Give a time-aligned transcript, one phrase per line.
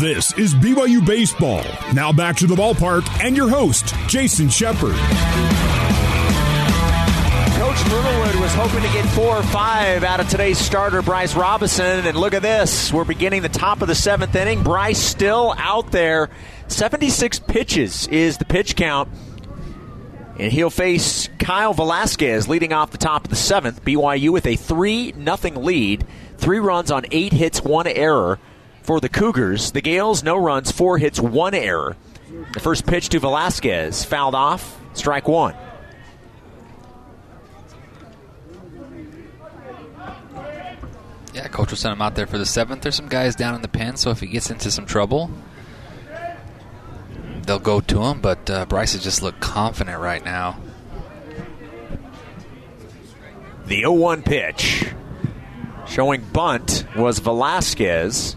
[0.00, 1.62] This is BYU Baseball.
[1.92, 4.96] Now back to the ballpark and your host, Jason Shepard.
[7.54, 12.08] Coach Littlewood was hoping to get four or five out of today's starter, Bryce Robinson.
[12.08, 12.92] And look at this.
[12.92, 14.64] We're beginning the top of the seventh inning.
[14.64, 16.28] Bryce still out there.
[16.66, 19.08] 76 pitches is the pitch count.
[20.40, 23.84] And he'll face Kyle Velasquez leading off the top of the seventh.
[23.84, 26.04] BYU with a 3 0 lead.
[26.36, 28.40] Three runs on eight hits, one error
[28.84, 29.72] for the Cougars.
[29.72, 31.96] The Gaels, no runs, four hits, one error.
[32.52, 35.56] The first pitch to Velasquez, fouled off, strike one.
[41.32, 42.82] Yeah, coach will send him out there for the seventh.
[42.82, 45.30] There's some guys down in the pen, so if he gets into some trouble,
[47.42, 48.20] they'll go to him.
[48.20, 50.60] But uh, Bryce has just looked confident right now.
[53.66, 54.92] The 0 1 pitch
[55.88, 58.36] showing bunt was Velasquez.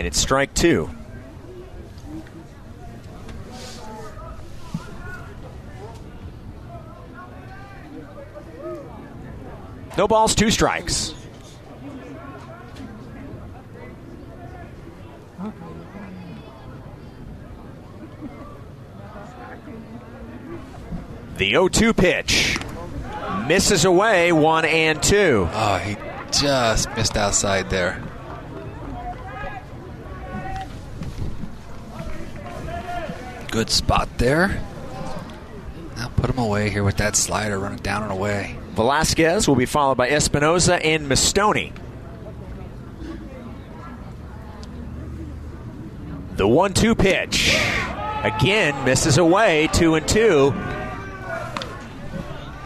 [0.00, 0.88] And it's strike two.
[9.98, 11.12] No balls, two strikes.
[21.36, 22.58] The 0 2 pitch
[23.46, 25.46] misses away, one and two.
[25.52, 25.98] Oh, he
[26.32, 28.02] just missed outside there.
[33.50, 34.62] Good spot there.
[35.96, 38.56] Now put him away here with that slider running down and away.
[38.70, 41.72] Velasquez will be followed by Espinoza and Mastoni.
[46.36, 47.54] The one-two pitch
[48.22, 50.54] again misses away, two and two.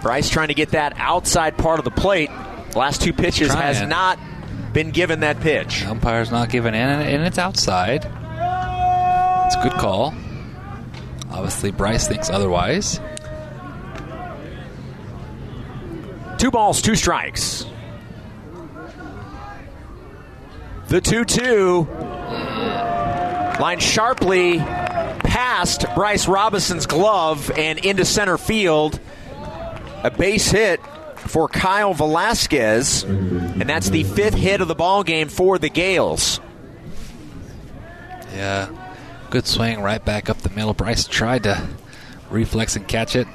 [0.03, 2.31] Bryce trying to get that outside part of the plate.
[2.77, 4.19] Last two pitches has not
[4.75, 5.81] been given that pitch.
[5.81, 8.05] The umpire's not giving in, and it's outside.
[8.05, 10.15] It's a good call.
[11.45, 13.01] Obviously, Bryce thinks otherwise.
[16.39, 17.67] Two balls, two strikes.
[20.89, 21.87] The 2 2
[23.61, 28.99] line sharply past Bryce Robinson's glove and into center field.
[30.03, 30.81] A base hit
[31.17, 36.41] for Kyle Velasquez, and that's the fifth hit of the ball game for the Gaels.
[38.35, 38.71] Yeah,
[39.31, 40.75] good swing right back up the middle.
[40.75, 41.67] Bryce tried to
[42.31, 43.27] reflex and catch it.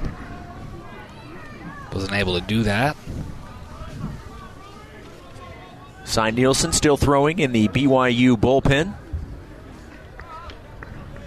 [1.92, 2.96] Wasn't able to do that.
[6.04, 8.94] Cy Nielsen still throwing in the BYU bullpen.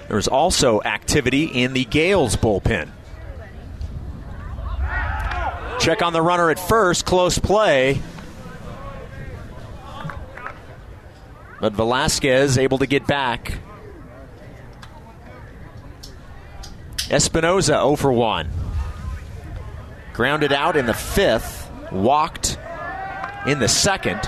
[0.09, 2.89] There's also activity in the Gaels bullpen.
[5.79, 8.01] Check on the runner at first, close play.
[11.59, 13.59] But Velasquez able to get back.
[17.09, 18.49] Espinoza 0 for 1.
[20.13, 22.57] Grounded out in the fifth, walked
[23.47, 24.19] in the second.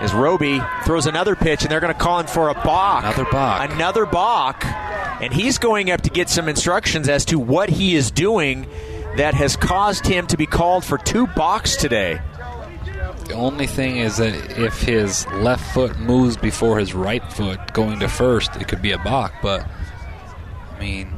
[0.00, 3.02] As Roby throws another pitch, and they're going to call him for a balk.
[3.02, 3.70] Another balk.
[3.70, 4.64] Another balk.
[5.20, 8.68] And he's going up to get some instructions as to what he is doing
[9.16, 12.20] that has caused him to be called for two balks today.
[13.24, 17.98] The only thing is that if his left foot moves before his right foot going
[17.98, 19.32] to first, it could be a balk.
[19.42, 19.68] But
[20.74, 21.12] I mean,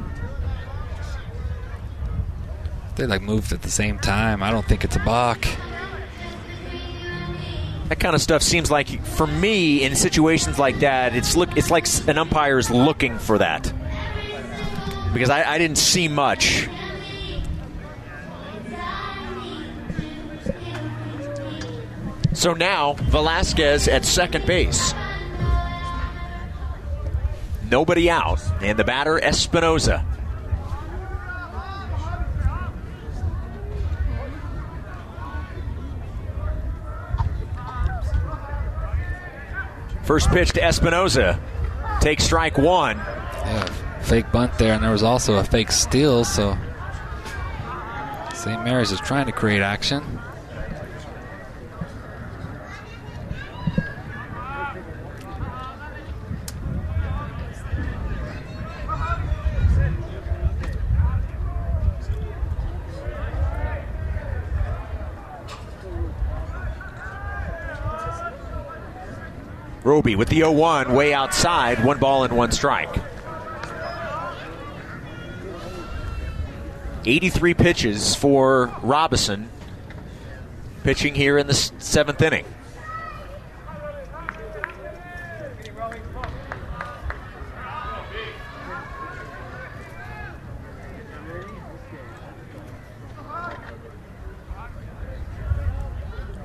[2.95, 4.43] they like moved at the same time.
[4.43, 5.45] I don't think it's a balk.
[7.89, 11.57] That kind of stuff seems like, for me, in situations like that, it's look.
[11.57, 13.63] It's like an umpire is looking for that
[15.13, 16.69] because I, I didn't see much.
[22.33, 24.93] So now Velasquez at second base.
[27.69, 30.05] Nobody out, and the batter Espinoza.
[40.11, 41.39] First pitch to Espinoza.
[42.01, 42.97] Take strike one.
[42.97, 43.63] Yeah,
[44.01, 46.25] fake bunt there, and there was also a fake steal.
[46.25, 46.57] So
[48.33, 48.61] St.
[48.65, 50.03] Mary's is trying to create action.
[69.91, 72.95] Roby with the 0 1 way outside, one ball and one strike.
[77.03, 79.49] 83 pitches for Robison
[80.85, 82.45] pitching here in the seventh inning.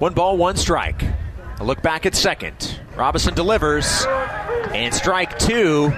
[0.01, 1.01] One ball, one strike.
[1.61, 2.75] A look back at second.
[2.97, 4.05] Robinson delivers.
[4.73, 5.93] And strike two.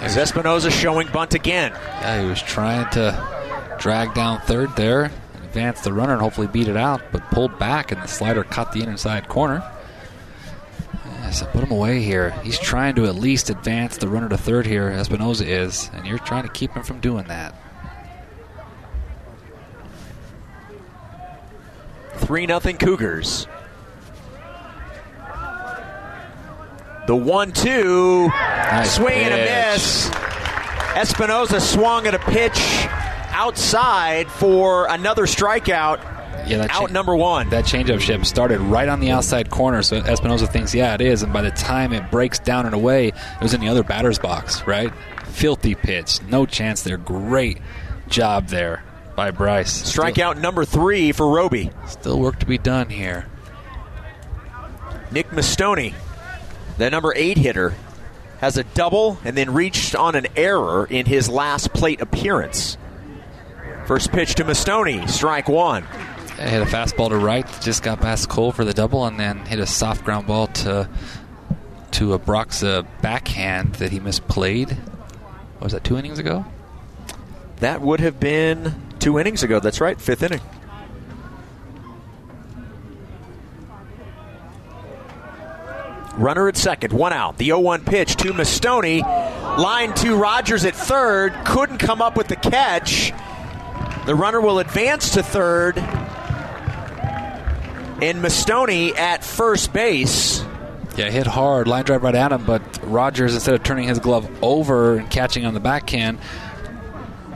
[0.00, 1.72] As Espinoza showing bunt again.
[1.72, 6.68] Yeah, he was trying to drag down third there, advance the runner, and hopefully beat
[6.68, 9.64] it out, but pulled back, and the slider caught the inside corner.
[11.04, 12.30] Yeah, so put him away here.
[12.42, 16.18] He's trying to at least advance the runner to third here, Espinoza is, and you're
[16.18, 17.54] trying to keep him from doing that.
[22.18, 23.46] 3 0 Cougars.
[27.06, 28.28] The 1 2.
[28.28, 30.10] Nice swing and a miss.
[30.96, 32.58] Espinoza swung at a pitch
[33.30, 35.98] outside for another strikeout.
[36.48, 37.48] Yeah, that Out cha- number one.
[37.50, 41.22] That changeup ship started right on the outside corner, so Espinoza thinks, yeah, it is.
[41.22, 44.18] And by the time it breaks down and away, it was in the other batter's
[44.18, 44.92] box, right?
[45.26, 46.22] Filthy pitch.
[46.22, 46.96] No chance there.
[46.96, 47.58] Great
[48.08, 48.82] job there
[49.16, 49.92] by Bryce.
[49.92, 51.70] Strikeout number three for Roby.
[51.86, 53.26] Still, still work to be done here.
[55.10, 55.94] Nick Mastoni,
[56.78, 57.74] the number eight hitter,
[58.38, 62.76] has a double and then reached on an error in his last plate appearance.
[63.86, 65.84] First pitch to Mastoni, strike one.
[66.38, 69.46] Yeah, hit a fastball to right, just got past Cole for the double, and then
[69.46, 70.88] hit a soft ground ball to
[71.92, 74.76] to a Brock's uh, backhand that he misplayed.
[74.76, 76.44] What was that two innings ago?
[77.60, 79.60] That would have been two innings ago.
[79.60, 80.42] That's right, fifth inning.
[86.16, 87.36] Runner at second, one out.
[87.36, 89.02] The 0 1 pitch to Mastoni.
[89.58, 91.34] Line to Rogers at third.
[91.44, 93.12] Couldn't come up with the catch.
[94.06, 95.76] The runner will advance to third.
[98.02, 100.44] And Mastoni at first base.
[100.96, 104.30] Yeah, hit hard, line drive right at him, but Rogers, instead of turning his glove
[104.42, 106.18] over and catching on the backhand,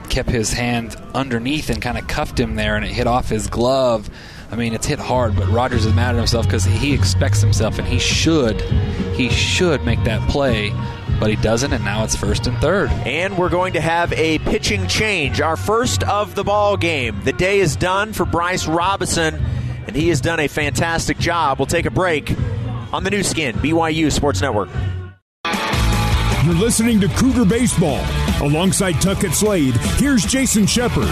[0.09, 3.47] kept his hand underneath and kind of cuffed him there, and it hit off his
[3.47, 4.09] glove.
[4.51, 7.79] I mean, it's hit hard, but Rogers is mad at himself because he expects himself,
[7.79, 8.59] and he should,
[9.15, 10.73] he should make that play,
[11.21, 12.89] but he doesn't, and now it's first and third.
[13.05, 17.21] And we're going to have a pitching change, our first of the ball game.
[17.23, 19.41] The day is done for Bryce Robinson,
[19.87, 21.57] and he has done a fantastic job.
[21.57, 22.35] We'll take a break
[22.91, 24.67] on the Nu Skin, BYU Sports Network.
[26.43, 28.03] You're listening to Cougar Baseball.
[28.41, 31.07] Alongside Tuckett Slade, here's Jason Shepard.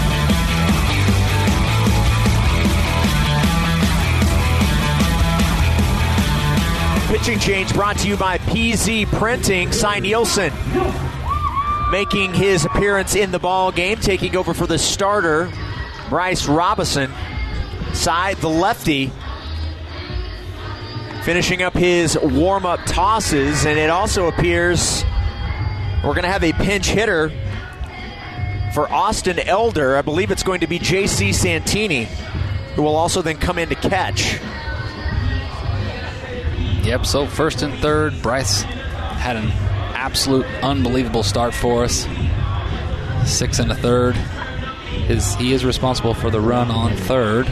[7.20, 9.74] Pitching change brought to you by PZ Printing.
[9.74, 10.54] Cy Nielsen
[11.92, 15.52] making his appearance in the ball game, taking over for the starter,
[16.08, 17.12] Bryce Robinson.
[17.94, 19.12] Cy, the lefty,
[21.24, 25.04] finishing up his warm up tosses, and it also appears
[26.04, 27.30] we're going to have a pinch hitter
[28.74, 29.98] for Austin Elder.
[29.98, 32.08] I believe it's going to be JC Santini,
[32.76, 34.40] who will also then come in to catch.
[36.84, 39.50] Yep, so first and third, Bryce had an
[39.94, 42.08] absolute unbelievable start for us.
[43.26, 44.16] Six and a third.
[44.16, 47.48] His, he is responsible for the run on third.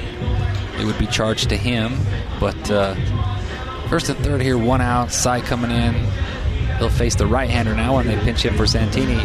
[0.79, 1.97] It would be charged to him,
[2.39, 2.95] but uh,
[3.89, 5.93] first and third here, one out, side coming in.
[6.77, 9.19] He'll face the right hander now when they pinch hit for Santini.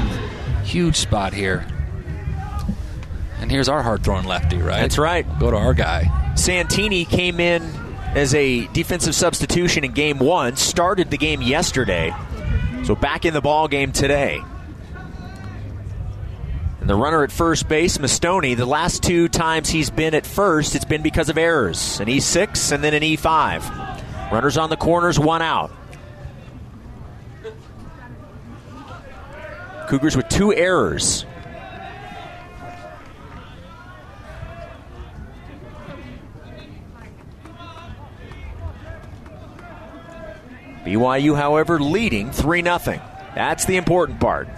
[0.64, 1.66] Huge spot here.
[3.40, 4.80] And here's our hard throwing lefty, right?
[4.80, 5.26] That's right.
[5.38, 6.34] Go to our guy.
[6.34, 7.62] Santini came in
[8.14, 12.14] as a defensive substitution in game one, started the game yesterday,
[12.84, 14.42] so back in the ball game today.
[16.80, 20.74] And the runner at first base, Mastoni, the last two times he's been at first,
[20.74, 22.00] it's been because of errors.
[22.00, 24.32] An E6 and then an E5.
[24.32, 25.70] Runners on the corners, one out.
[29.88, 31.24] Cougars with two errors.
[40.84, 42.78] BYU, however, leading 3 0.
[43.34, 44.48] That's the important part.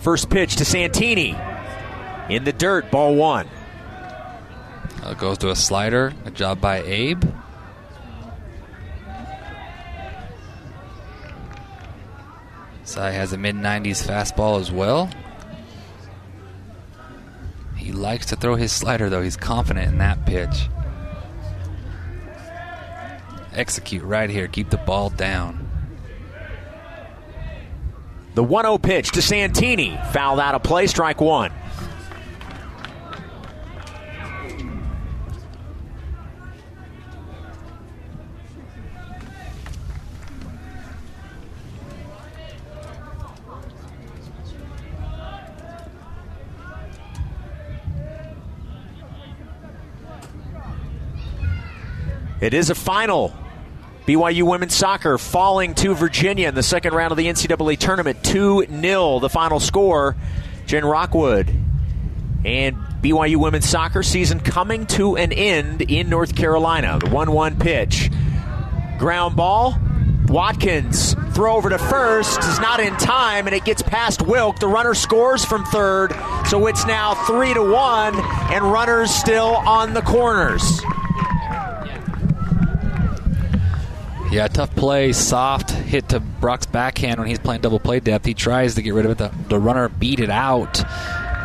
[0.00, 1.36] First pitch to Santini.
[2.28, 3.48] In the dirt, ball one.
[5.02, 6.12] Uh, goes to a slider.
[6.24, 7.24] A job by Abe.
[12.84, 15.10] Cy has a mid 90s fastball as well.
[17.76, 19.22] He likes to throw his slider, though.
[19.22, 20.68] He's confident in that pitch.
[23.56, 24.48] Execute right here.
[24.48, 25.70] Keep the ball down.
[28.34, 29.98] The 1 0 pitch to Santini.
[30.12, 31.50] Fouled out of play, strike one.
[52.38, 53.34] It is a final.
[54.06, 58.66] BYU women's soccer falling to Virginia in the second round of the NCAA tournament, 2
[58.66, 60.14] 0, the final score.
[60.66, 61.48] Jen Rockwood
[62.44, 66.98] and BYU women's soccer season coming to an end in North Carolina.
[67.00, 68.10] The 1 1 pitch.
[68.98, 69.76] Ground ball.
[70.28, 74.58] Watkins throw over to first is not in time and it gets past Wilk.
[74.58, 76.12] The runner scores from third,
[76.46, 78.14] so it's now three to one,
[78.52, 80.80] and runners still on the corners.
[84.36, 88.26] Yeah, tough play, soft hit to Brock's backhand when he's playing double play depth.
[88.26, 89.16] He tries to get rid of it.
[89.16, 90.84] The, the runner beat it out.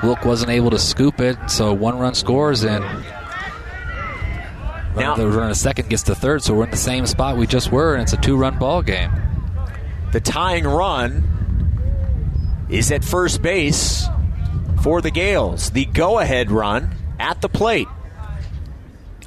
[0.03, 2.83] Wilk wasn't able to scoop it, so one run scores and
[4.93, 7.71] now, the runner second gets to third, so we're in the same spot we just
[7.71, 9.09] were, and it's a two run ball game.
[10.11, 14.05] The tying run is at first base
[14.83, 15.71] for the Gaels.
[15.71, 17.87] The go ahead run at the plate.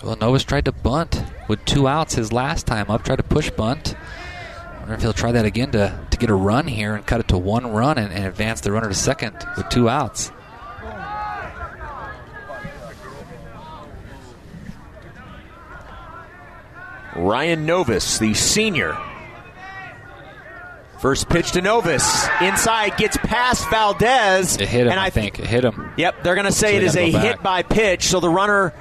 [0.03, 3.51] Well, Novus tried to bunt with two outs his last time up, tried to push
[3.51, 3.95] bunt.
[3.97, 7.21] I wonder if he'll try that again to, to get a run here and cut
[7.21, 10.31] it to one run and, and advance the runner to second with two outs.
[17.17, 18.97] Ryan Novus, the senior.
[20.99, 22.27] First pitch to Novus.
[22.41, 24.57] Inside, gets past Valdez.
[24.57, 25.39] It hit him, and I, I think.
[25.39, 25.93] It hit him.
[25.97, 28.73] Yep, they're going to say so it is a hit by pitch, so the runner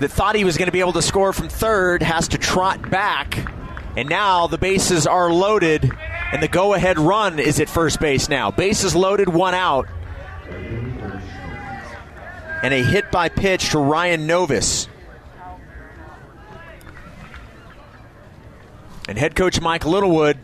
[0.00, 2.90] that thought he was going to be able to score from third has to trot
[2.90, 3.50] back.
[3.96, 5.90] And now the bases are loaded,
[6.32, 8.50] and the go ahead run is at first base now.
[8.50, 9.88] Bases loaded, one out.
[12.62, 14.88] And a hit by pitch to Ryan Novis.
[19.08, 20.38] And head coach Mike Littlewood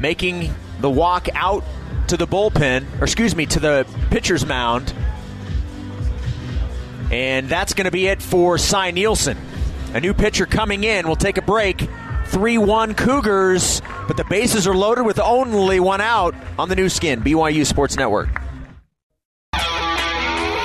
[0.00, 1.62] making the walk out
[2.08, 4.94] to the bullpen, or excuse me, to the pitcher's mound.
[7.10, 9.38] And that's going to be it for Cy Nielsen.
[9.94, 11.06] A new pitcher coming in.
[11.06, 11.88] We'll take a break.
[12.26, 16.88] 3 1 Cougars, but the bases are loaded with only one out on the Nu
[16.88, 18.28] Skin, BYU Sports Network.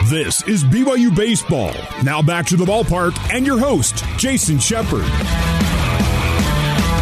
[0.09, 1.73] This is BYU Baseball.
[2.03, 5.05] Now back to the ballpark and your host, Jason Shepard.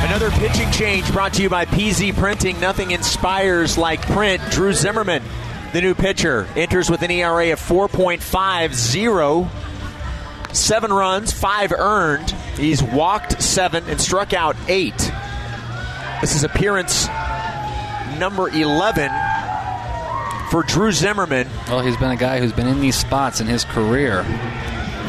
[0.03, 2.60] Another pitching change brought to you by PZ Printing.
[2.60, 4.43] Nothing inspires like print.
[4.51, 5.24] Drew Zimmerman,
[5.74, 9.50] the new pitcher, enters with an ERA of 4.50.
[10.54, 12.32] Seven runs, five earned.
[12.58, 14.98] He's walked seven and struck out eight.
[16.22, 17.08] This is appearance
[18.18, 19.12] number 11
[20.50, 21.48] for Drew Zimmerman.
[21.68, 24.26] Well, he's been a guy who's been in these spots in his career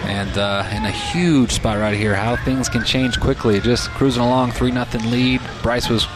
[0.04, 2.14] and uh, in a huge spot right here.
[2.14, 3.60] How things can change quickly.
[3.60, 5.40] Just cruising along, three nothing lead.
[5.62, 6.06] Bryce was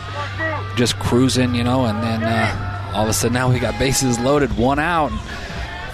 [0.76, 4.18] just cruising, you know, and then uh, all of a sudden now we got bases
[4.18, 5.10] loaded, one out.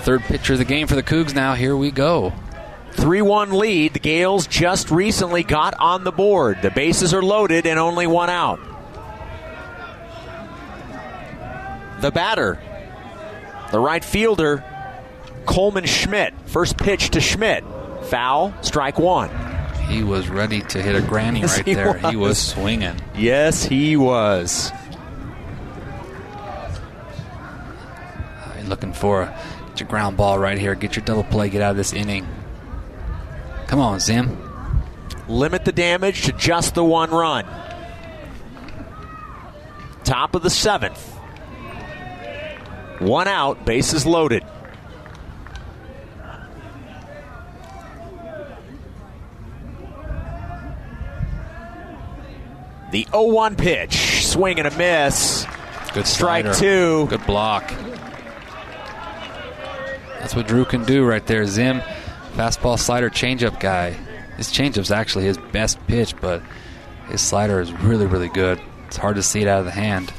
[0.01, 1.35] Third pitcher of the game for the Cougs.
[1.35, 2.33] Now here we go.
[2.93, 3.95] 3 1 lead.
[3.95, 6.61] The Gaels just recently got on the board.
[6.63, 8.61] The bases are loaded and only one out.
[12.01, 12.59] The batter,
[13.73, 14.65] the right fielder,
[15.45, 16.33] Coleman Schmidt.
[16.47, 17.63] First pitch to Schmidt.
[18.05, 19.31] Foul, strike one.
[19.87, 21.93] He was ready to hit a granny yes, right he there.
[21.93, 22.11] Was.
[22.11, 22.97] He was swinging.
[23.15, 24.73] Yes, he was.
[28.71, 29.41] Looking for a,
[29.77, 30.75] your ground ball right here.
[30.75, 31.49] Get your double play.
[31.49, 32.27] Get out of this inning.
[33.67, 34.37] Come on, Zim.
[35.29, 37.47] Limit the damage to just the one run.
[40.05, 41.07] Top of the seventh.
[42.99, 44.45] One out, bases loaded.
[52.91, 54.25] The 0 1 pitch.
[54.25, 55.47] Swing and a miss.
[55.95, 56.59] Good strike slider.
[56.59, 57.07] two.
[57.09, 57.73] Good block.
[60.31, 61.45] That's what Drew can do right there.
[61.45, 61.81] Zim,
[62.35, 63.91] fastball, slider, changeup guy.
[64.37, 66.41] His changeup's actually his best pitch, but
[67.09, 68.61] his slider is really, really good.
[68.87, 70.13] It's hard to see it out of the hand.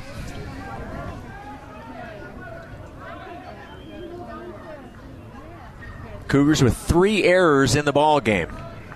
[6.27, 8.49] Cougars with three errors in the ball game.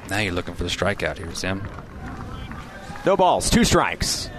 [0.09, 1.65] Now you're looking for the strikeout here, Zim.
[3.05, 4.29] No balls, two strikes.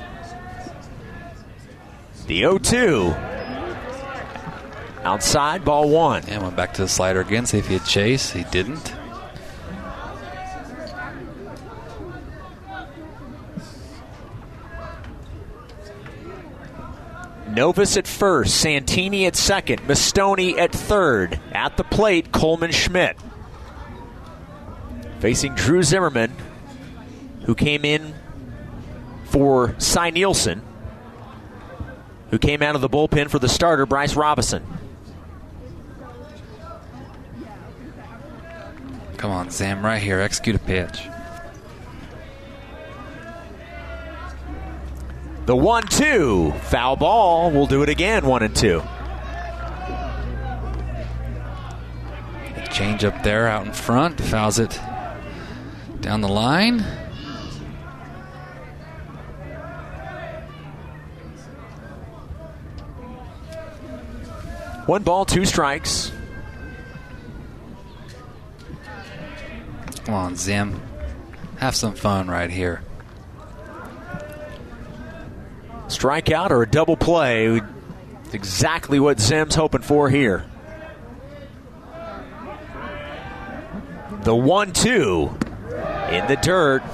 [2.27, 3.36] The 0 2.
[5.07, 6.25] Outside, ball one.
[6.27, 8.33] And went back to the slider again, see if he had chase.
[8.33, 8.93] He didn't.
[17.55, 21.39] Novus at first, Santini at second, Mastoni at third.
[21.53, 23.17] At the plate, Coleman Schmidt.
[25.21, 26.33] Facing Drew Zimmerman,
[27.45, 28.13] who came in
[29.27, 30.63] for Cy Nielsen,
[32.31, 34.67] who came out of the bullpen for the starter, Bryce Robison.
[39.27, 40.21] Come on, Zam, right here.
[40.21, 41.09] Execute a pitch.
[45.47, 47.51] The one two foul ball.
[47.51, 48.25] We'll do it again.
[48.25, 48.85] One and two.
[52.71, 54.21] Change up there out in front.
[54.21, 54.81] Fouls it
[56.01, 56.79] down the line.
[64.87, 66.13] One ball, two strikes.
[70.07, 70.81] Come on, Zim.
[71.59, 72.81] Have some fun right here.
[75.89, 77.61] Strikeout or a double play.
[78.33, 80.45] Exactly what Zim's hoping for here.
[84.23, 85.37] The one two
[86.11, 86.85] in the dirt.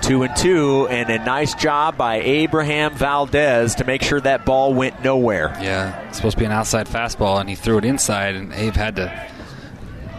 [0.00, 4.72] Two and two, and a nice job by Abraham Valdez to make sure that ball
[4.72, 5.52] went nowhere.
[5.60, 8.74] Yeah, it's supposed to be an outside fastball, and he threw it inside, and Abe
[8.74, 9.28] had to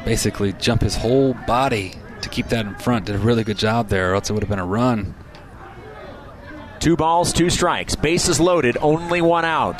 [0.03, 3.05] basically jump his whole body to keep that in front.
[3.05, 5.15] Did a really good job there, or else it would have been a run.
[6.79, 7.95] Two balls, two strikes.
[7.95, 9.79] Bases loaded, only one out.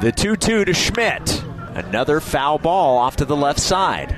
[0.00, 1.42] The 2 2 to Schmidt.
[1.74, 4.12] Another foul ball off to the left side.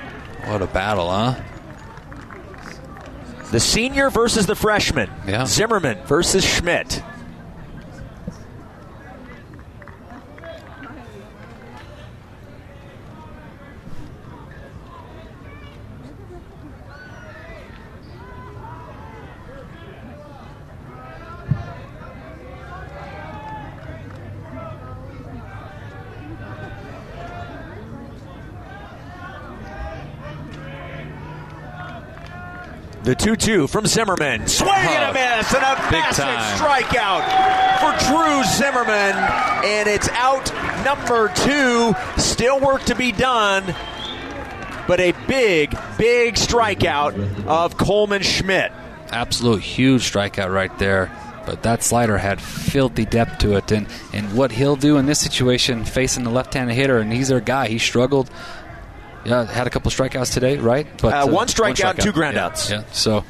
[0.44, 1.40] What a battle, huh?
[3.52, 5.08] The senior versus the freshman.
[5.26, 5.46] Yeah.
[5.46, 7.02] Zimmerman versus Schmidt.
[33.06, 34.48] The 2 2 from Zimmerman.
[34.48, 36.58] Swing and a Oh, miss, and a big massive time.
[36.58, 39.14] strikeout for Drew Zimmerman.
[39.64, 40.52] And it's out
[40.84, 41.94] number two.
[42.20, 43.62] Still work to be done,
[44.88, 48.72] but a big, big strikeout of Coleman Schmidt.
[49.12, 51.08] Absolute huge strikeout right there.
[51.46, 53.70] But that slider had filthy depth to it.
[53.70, 57.28] And, and what he'll do in this situation, facing the left handed hitter, and he's
[57.28, 57.68] their guy.
[57.68, 58.28] He struggled.
[59.26, 60.86] Yeah, had a couple strikeouts today, right?
[61.02, 62.70] But Uh, one strikeout, two groundouts.
[62.70, 62.84] Yeah, yeah.
[62.92, 63.24] So,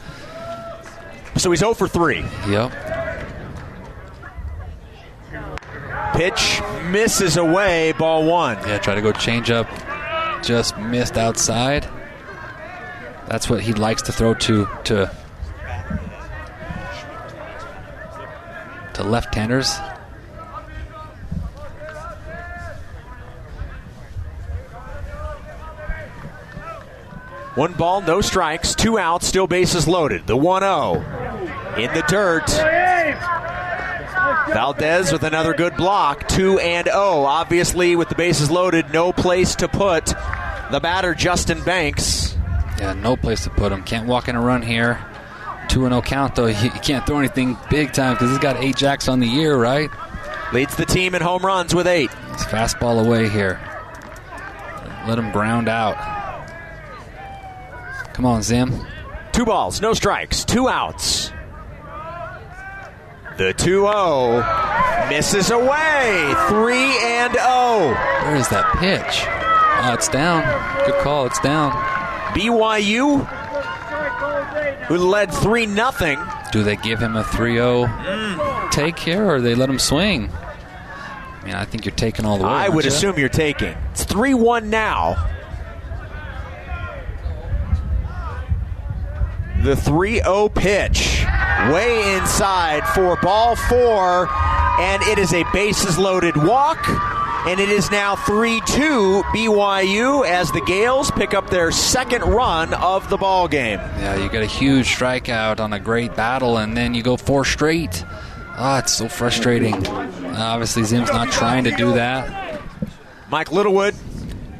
[1.36, 2.24] So he's 0 for 3.
[2.48, 2.72] yep.
[6.14, 8.56] Pitch misses away, ball one.
[8.66, 9.68] Yeah, try to go change up.
[10.42, 11.86] Just missed outside.
[13.28, 15.10] That's what he likes to throw to to
[18.94, 19.76] to left-handers.
[27.56, 30.26] One ball, no strikes, two outs, still bases loaded.
[30.26, 30.96] The 1 0
[31.78, 32.46] in the dirt.
[34.52, 36.96] Valdez with another good block, 2 and 0.
[36.96, 40.04] Obviously, with the bases loaded, no place to put
[40.70, 42.36] the batter, Justin Banks.
[42.78, 43.82] Yeah, no place to put him.
[43.84, 45.02] Can't walk in a run here.
[45.70, 46.46] 2 0 count, though.
[46.52, 49.88] He, can't throw anything big time because he's got eight jacks on the year, right?
[50.52, 52.10] Leads the team in home runs with eight.
[52.34, 53.58] It's fastball away here.
[55.08, 56.15] Let him ground out.
[58.16, 58.72] Come on, Zim.
[59.32, 61.30] Two balls, no strikes, two outs.
[63.36, 66.34] The 2 0 misses away.
[66.48, 66.74] 3
[67.04, 67.94] and 0.
[68.24, 69.26] Where is that pitch?
[69.84, 70.42] Oh, it's down.
[70.86, 71.26] Good call.
[71.26, 71.72] It's down.
[72.32, 73.26] BYU,
[74.86, 75.92] who led 3 0.
[76.52, 80.30] Do they give him a 3 0 take here or they let him swing?
[80.32, 82.50] I mean, I think you're taking all the way.
[82.50, 82.90] I would you?
[82.90, 83.76] assume you're taking.
[83.90, 85.35] It's 3 1 now.
[89.66, 91.24] The 3 0 pitch.
[91.72, 94.28] Way inside for ball four.
[94.78, 96.88] And it is a bases loaded walk.
[97.48, 102.74] And it is now 3 2 BYU as the Gaels pick up their second run
[102.74, 103.80] of the ball game.
[103.80, 107.44] Yeah, you got a huge strikeout on a great battle, and then you go four
[107.44, 108.04] straight.
[108.06, 109.84] Ah, it's so frustrating.
[109.84, 112.62] Uh, obviously, Zim's not trying to do that.
[113.30, 113.96] Mike Littlewood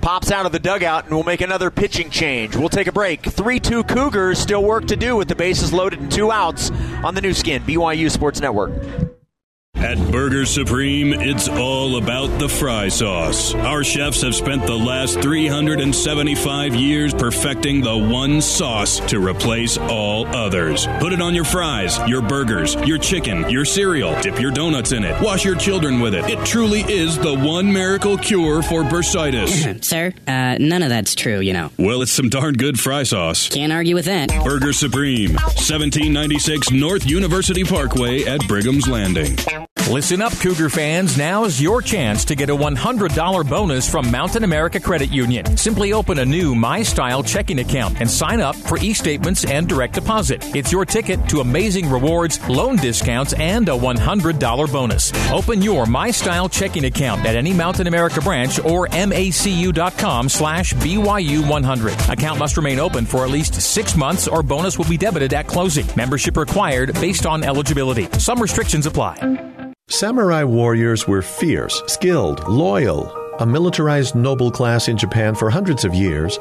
[0.07, 2.55] pops out of the dugout and will make another pitching change.
[2.55, 3.25] We'll take a break.
[3.25, 6.71] 3 2 Cougars, still work to do with the bases loaded and two outs
[7.03, 9.16] on the Nu Skin, BYU Sports Network.
[9.79, 13.55] At Burger Supreme, it's all about the fry sauce.
[13.55, 20.27] Our chefs have spent the last 375 years perfecting the one sauce to replace all
[20.35, 20.87] others.
[20.99, 24.19] Put it on your fries, your burgers, your chicken, your cereal.
[24.23, 25.23] Dip your donuts in it.
[25.23, 26.25] Wash your children with it.
[26.25, 29.85] It truly is the one miracle cure for bursitis.
[29.85, 31.71] Sir, uh, none of that's true, you know.
[31.79, 33.51] well, it's some darn good fry sauce.
[33.51, 34.31] Can't argue with that.
[34.43, 39.37] Burger Supreme, 1796 North University Parkway at Brigham's Landing.
[39.89, 41.17] Listen up, Cougar fans.
[41.17, 45.57] Now's your chance to get a $100 bonus from Mountain America Credit Union.
[45.57, 49.69] Simply open a new My Style checking account and sign up for e statements and
[49.69, 50.45] direct deposit.
[50.57, 55.13] It's your ticket to amazing rewards, loan discounts, and a $100 bonus.
[55.31, 62.13] Open your My Style checking account at any Mountain America branch or macu.com slash BYU100.
[62.13, 65.47] Account must remain open for at least six months or bonus will be debited at
[65.47, 65.87] closing.
[65.97, 68.09] Membership required based on eligibility.
[68.19, 69.55] Some restrictions apply.
[69.89, 75.95] Samurai warriors were fierce, skilled, loyal, a militarized noble class in Japan for hundreds of
[75.95, 76.39] years.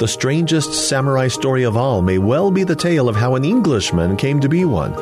[0.00, 4.16] The strangest samurai story of all may well be the tale of how an Englishman
[4.16, 4.94] came to be one.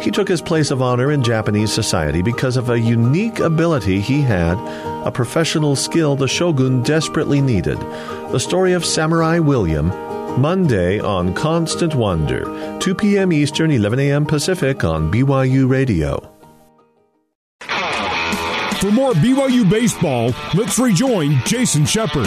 [0.00, 4.22] He took his place of honor in Japanese society because of a unique ability he
[4.22, 4.56] had,
[5.06, 7.78] a professional skill the shogun desperately needed.
[8.32, 9.88] The story of Samurai William,
[10.40, 13.32] Monday on Constant Wonder, 2 p.m.
[13.34, 14.24] Eastern, 11 a.m.
[14.24, 16.33] Pacific on BYU Radio.
[18.84, 22.26] For more BYU baseball, let's rejoin Jason Shepard.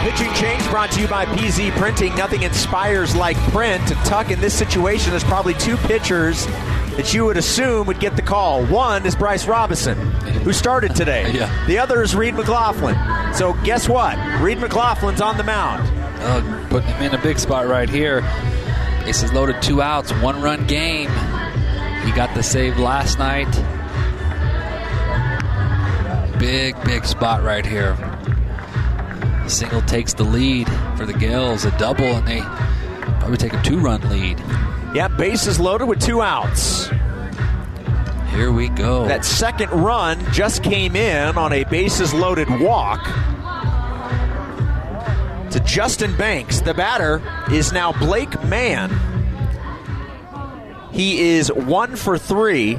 [0.00, 2.14] Pitching change brought to you by PZ Printing.
[2.14, 3.86] Nothing inspires like print.
[3.88, 6.46] To Tuck, in this situation, there's probably two pitchers
[6.96, 8.64] that you would assume would get the call.
[8.64, 9.98] One is Bryce Robinson,
[10.40, 11.30] who started today.
[11.34, 11.66] Yeah.
[11.66, 12.96] The other is Reed McLaughlin.
[13.34, 14.16] So guess what?
[14.40, 15.86] Reed McLaughlin's on the mound.
[16.22, 18.22] Oh, putting him in a big spot right here.
[19.04, 21.10] Bases loaded, two outs, one run game.
[22.04, 23.50] He got the save last night.
[26.38, 27.96] Big, big spot right here.
[29.48, 32.40] Single takes the lead for the Gaels, a double, and they
[33.18, 34.38] probably take a two run lead.
[34.94, 36.88] Yeah, bases loaded with two outs.
[38.30, 39.08] Here we go.
[39.08, 43.04] That second run just came in on a bases loaded walk
[45.50, 46.60] to Justin Banks.
[46.60, 48.90] The batter is now Blake Mann.
[50.98, 52.76] He is one for three.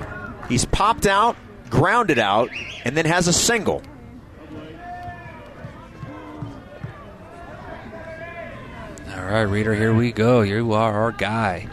[0.50, 1.38] He's popped out,
[1.70, 2.50] grounded out,
[2.84, 3.82] and then has a single.
[9.08, 10.42] All right, Reader, here we go.
[10.42, 11.70] You are our guy.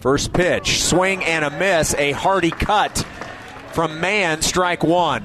[0.00, 3.06] First pitch, swing and a miss, a hearty cut
[3.74, 5.24] from Mann, strike one.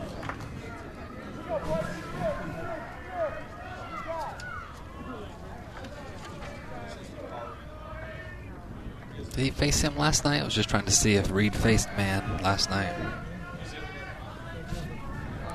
[9.33, 10.41] Did he face him last night?
[10.41, 12.93] I was just trying to see if Reed faced Mann last night.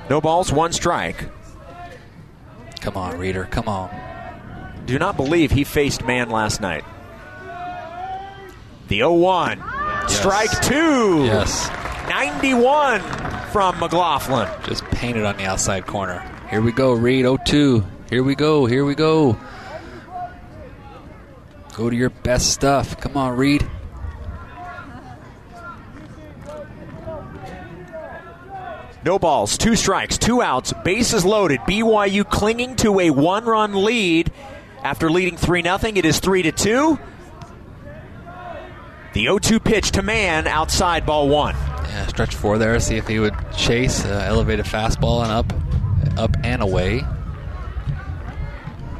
[0.09, 1.29] No balls, one strike.
[2.81, 3.45] Come on, Reader.
[3.45, 3.89] Come on.
[4.85, 6.83] Do not believe he faced Mann last night.
[8.89, 9.63] The 0 1.
[10.07, 11.25] Strike two.
[11.25, 11.69] Yes.
[12.09, 13.01] 91
[13.51, 14.49] from McLaughlin.
[14.65, 16.25] Just painted on the outside corner.
[16.49, 17.85] Here we go, Reed 0 2.
[18.09, 18.65] Here we go.
[18.65, 19.37] Here we go.
[21.79, 22.99] Go to your best stuff.
[22.99, 23.65] Come on, Reed.
[29.05, 31.61] No balls, two strikes, two outs, bases loaded.
[31.61, 34.29] BYU clinging to a one run lead
[34.83, 35.77] after leading 3 0.
[35.81, 36.99] It is 3 to 2.
[39.13, 41.55] The 0 2 pitch to Mann outside ball one.
[41.55, 42.77] Yeah, stretch four there.
[42.81, 45.53] See if he would chase uh, elevated fastball and up,
[46.19, 47.05] up and away.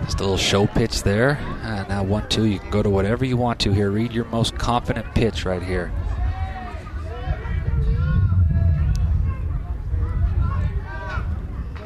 [0.10, 1.38] Just a little show pitch there.
[1.62, 2.46] And now one two.
[2.46, 3.92] You can go to whatever you want to here.
[3.92, 5.90] Reed your most confident pitch right here.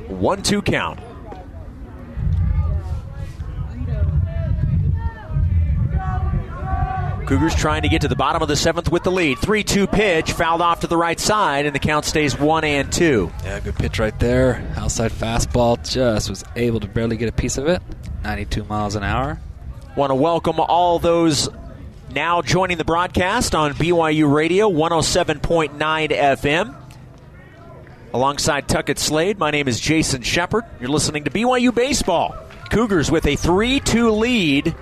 [0.08, 1.02] One two count.
[7.26, 9.38] Cougars trying to get to the bottom of the seventh with the lead.
[9.40, 12.90] 3 2 pitch, fouled off to the right side, and the count stays 1 and
[12.92, 13.32] 2.
[13.44, 14.66] Yeah, good pitch right there.
[14.78, 17.82] Outside fastball, just was able to barely get a piece of it.
[18.24, 19.40] 92 miles an hour.
[19.96, 21.50] Want to welcome all those
[22.12, 25.72] now joining the broadcast on BYU Radio 107.9
[26.10, 26.76] FM.
[28.14, 30.64] Alongside Tuckett Slade, my name is Jason Shepard.
[30.80, 32.36] You're listening to BYU Baseball.
[32.70, 34.76] Cougars with a 3 2 lead.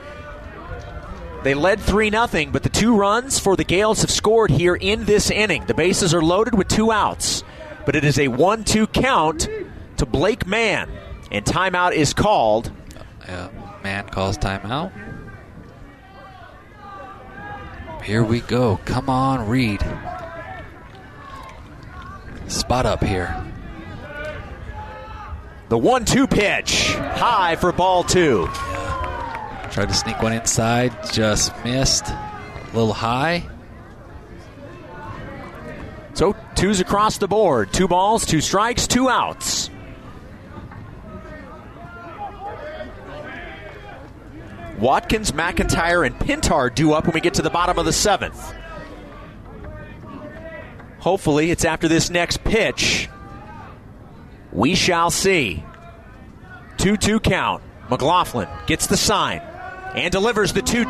[1.44, 5.06] They led 3 0, but the two runs for the Gaels have scored here in
[5.06, 5.66] this inning.
[5.66, 7.44] The bases are loaded with two outs,
[7.86, 9.50] but it is a 1 2 count
[9.98, 10.92] to Blake Mann,
[11.32, 12.72] and timeout is called.
[13.32, 14.92] Uh, yeah, Mann calls timeout.
[18.04, 18.80] Here we go.
[18.86, 19.82] Come on, Reed.
[22.48, 23.46] Spot up here.
[25.70, 28.48] The 1 2 pitch, high for ball two.
[29.72, 32.10] Tried to sneak one inside, just missed.
[32.10, 33.48] A little high.
[36.14, 37.72] So twos across the board.
[37.72, 39.70] Two balls, two strikes, two outs.
[44.82, 48.54] Watkins, McIntyre, and Pintar due up when we get to the bottom of the seventh.
[50.98, 53.08] Hopefully, it's after this next pitch.
[54.52, 55.64] We shall see.
[56.78, 57.64] 2 2 count.
[57.90, 59.40] McLaughlin gets the sign
[59.96, 60.90] and delivers the 2 2.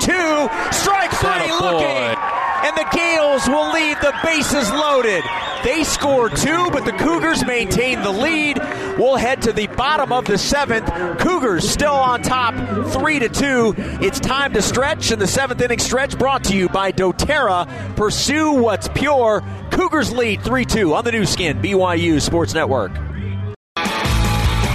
[0.72, 2.31] Strike three looking.
[2.64, 5.24] And the Gaels will leave the bases loaded.
[5.64, 8.60] They score two, but the Cougars maintain the lead.
[8.98, 10.86] We'll head to the bottom of the seventh.
[11.20, 12.54] Cougars still on top,
[12.92, 13.74] three to two.
[13.78, 17.96] It's time to stretch, and the seventh inning stretch brought to you by DoTerra.
[17.96, 19.44] Pursue what's pure.
[19.72, 22.92] Cougars lead 3 2 on the Nu Skin, BYU Sports Network.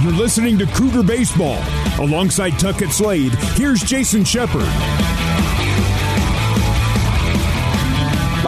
[0.03, 1.61] You're listening to Cougar Baseball.
[1.99, 4.67] Alongside Tuckett Slade, here's Jason Shepard.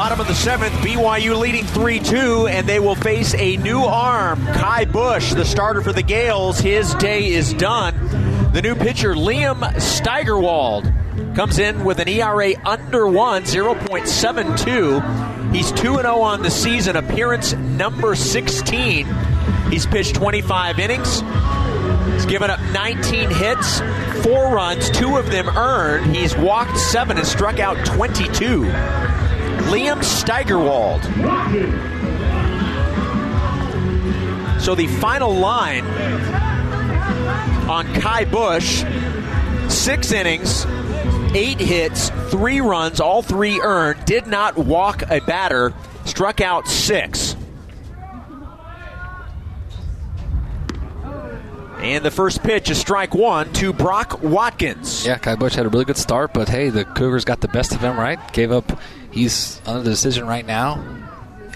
[0.10, 4.44] Bottom of the seventh, BYU leading 3 2, and they will face a new arm.
[4.44, 7.94] Kai Bush, the starter for the Gaels, his day is done.
[8.52, 10.92] The new pitcher, Liam Steigerwald,
[11.36, 15.54] comes in with an ERA under 1, 0.72.
[15.54, 19.06] He's 2 0 on the season, appearance number 16.
[19.70, 21.22] He's pitched 25 innings.
[22.14, 23.80] He's given up 19 hits,
[24.24, 26.16] four runs, two of them earned.
[26.16, 28.66] He's walked seven and struck out 22.
[29.70, 31.04] Liam Steigerwald.
[34.62, 35.86] So the final line
[37.70, 38.84] on Kai Bush
[39.70, 40.66] six innings,
[41.36, 45.74] eight hits, three runs, all three earned, did not walk a batter,
[46.06, 47.36] struck out six.
[51.78, 55.06] And the first pitch is strike one to Brock Watkins.
[55.06, 57.72] Yeah, Kai Bush had a really good start, but hey, the Cougars got the best
[57.72, 58.20] of him, right?
[58.34, 58.78] Gave up,
[59.12, 60.84] he's under the decision right now.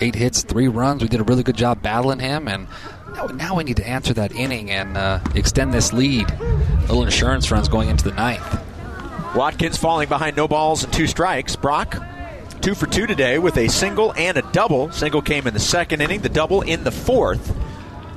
[0.02, 1.02] Eight hits, three runs.
[1.02, 2.68] We did a really good job battling him, and
[3.14, 6.30] now, now we need to answer that inning and uh, extend this lead.
[6.32, 8.60] A Little insurance runs going into the ninth.
[9.36, 11.56] Watkins falling behind no balls and two strikes.
[11.56, 11.96] Brock,
[12.62, 14.92] two for two today with a single and a double.
[14.92, 17.56] Single came in the second inning, the double in the fourth.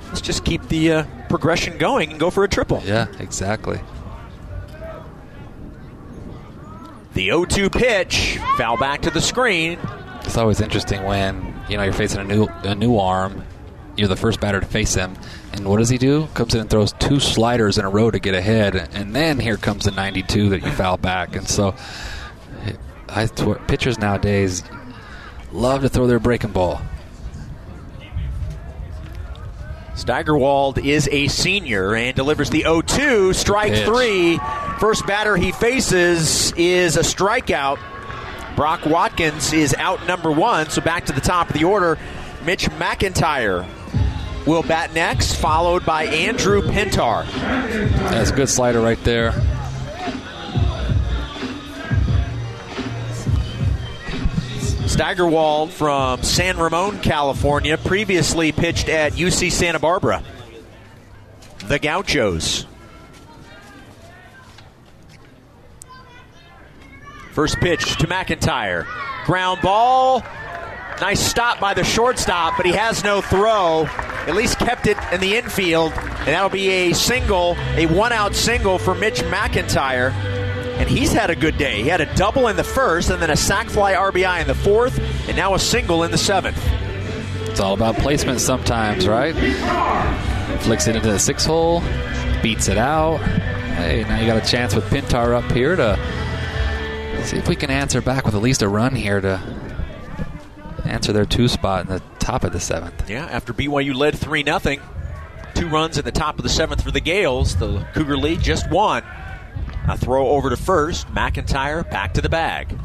[0.08, 2.82] Let's just keep the uh, progression going and go for a triple.
[2.84, 3.80] Yeah, exactly.
[7.16, 9.78] The 0 2 pitch, foul back to the screen.
[10.24, 13.42] It's always interesting when you know you're facing a new a new arm.
[13.96, 15.16] You're the first batter to face him,
[15.54, 16.26] and what does he do?
[16.34, 19.56] Comes in and throws two sliders in a row to get ahead, and then here
[19.56, 21.36] comes the 92 that you foul back.
[21.36, 21.74] And so,
[23.08, 23.26] I
[23.66, 24.62] pitchers nowadays
[25.52, 26.82] love to throw their breaking ball.
[29.96, 34.38] Steigerwald is a senior and delivers the 0 2, strike three.
[34.78, 37.78] First batter he faces is a strikeout.
[38.56, 41.98] Brock Watkins is out number one, so back to the top of the order.
[42.44, 43.66] Mitch McIntyre
[44.46, 47.26] will bat next, followed by Andrew Pintar.
[48.10, 49.32] That's a good slider right there.
[54.96, 60.24] Steigerwald from San Ramon, California, previously pitched at UC Santa Barbara.
[61.66, 62.64] The Gauchos.
[67.32, 68.86] First pitch to McIntyre.
[69.26, 70.22] Ground ball.
[71.02, 73.84] Nice stop by the shortstop, but he has no throw.
[74.26, 78.34] At least kept it in the infield, and that'll be a single, a one out
[78.34, 80.14] single for Mitch McIntyre
[80.78, 81.82] and he's had a good day.
[81.82, 84.54] He had a double in the first, and then a sac fly RBI in the
[84.54, 86.62] fourth, and now a single in the seventh.
[87.48, 89.34] It's all about placement sometimes, right?
[90.60, 91.82] Flicks it into the six hole,
[92.42, 93.18] beats it out.
[93.18, 95.98] Hey, now you got a chance with Pintar up here to
[97.24, 99.40] see if we can answer back with at least a run here to
[100.84, 103.08] answer their two spot in the top of the seventh.
[103.08, 104.58] Yeah, after BYU led 3 0,
[105.54, 108.70] two runs in the top of the seventh for the Gaels, the Cougar lead just
[108.70, 109.02] one.
[109.88, 111.06] A throw over to first.
[111.08, 112.76] McIntyre back to the bag.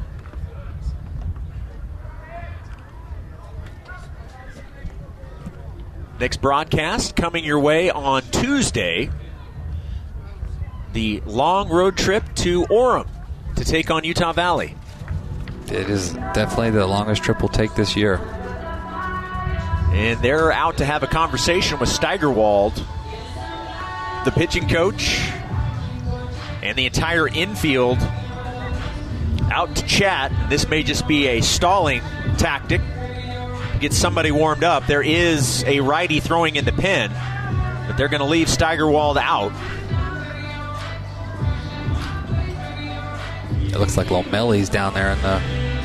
[6.19, 9.09] Next broadcast coming your way on Tuesday.
[10.93, 13.07] The long road trip to Orem
[13.55, 14.75] to take on Utah Valley.
[15.67, 18.17] It is definitely the longest trip we'll take this year.
[19.93, 22.75] And they're out to have a conversation with Steigerwald,
[24.25, 25.31] the pitching coach,
[26.61, 27.97] and the entire infield
[29.51, 30.31] out to chat.
[30.49, 32.01] This may just be a stalling
[32.37, 32.81] tactic.
[33.79, 34.87] Get somebody warmed up.
[34.87, 37.11] There is a righty throwing in the pen,
[37.87, 39.51] but they're going to leave Steigerwald out.
[43.73, 45.41] It looks like Lomeli's down there in the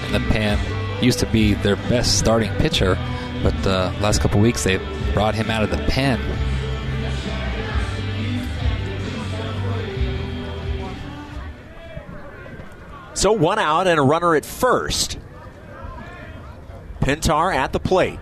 [0.07, 0.59] in the pen.
[1.03, 2.99] Used to be their best starting pitcher,
[3.43, 4.79] but the uh, last couple weeks they
[5.13, 6.21] brought him out of the pen
[13.17, 15.19] So one out and a runner at first.
[17.01, 18.19] Pintar at the plate.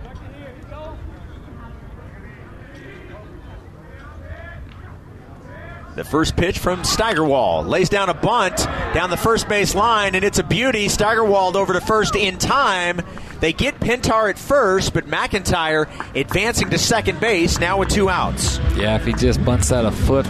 [5.95, 8.57] The first pitch from Steigerwald lays down a bunt
[8.93, 10.87] down the first base line, and it's a beauty.
[10.87, 13.01] Steigerwald over to first in time.
[13.41, 18.59] They get Pintar at first, but McIntyre advancing to second base now with two outs.
[18.75, 20.25] Yeah, if he just bunts that a foot,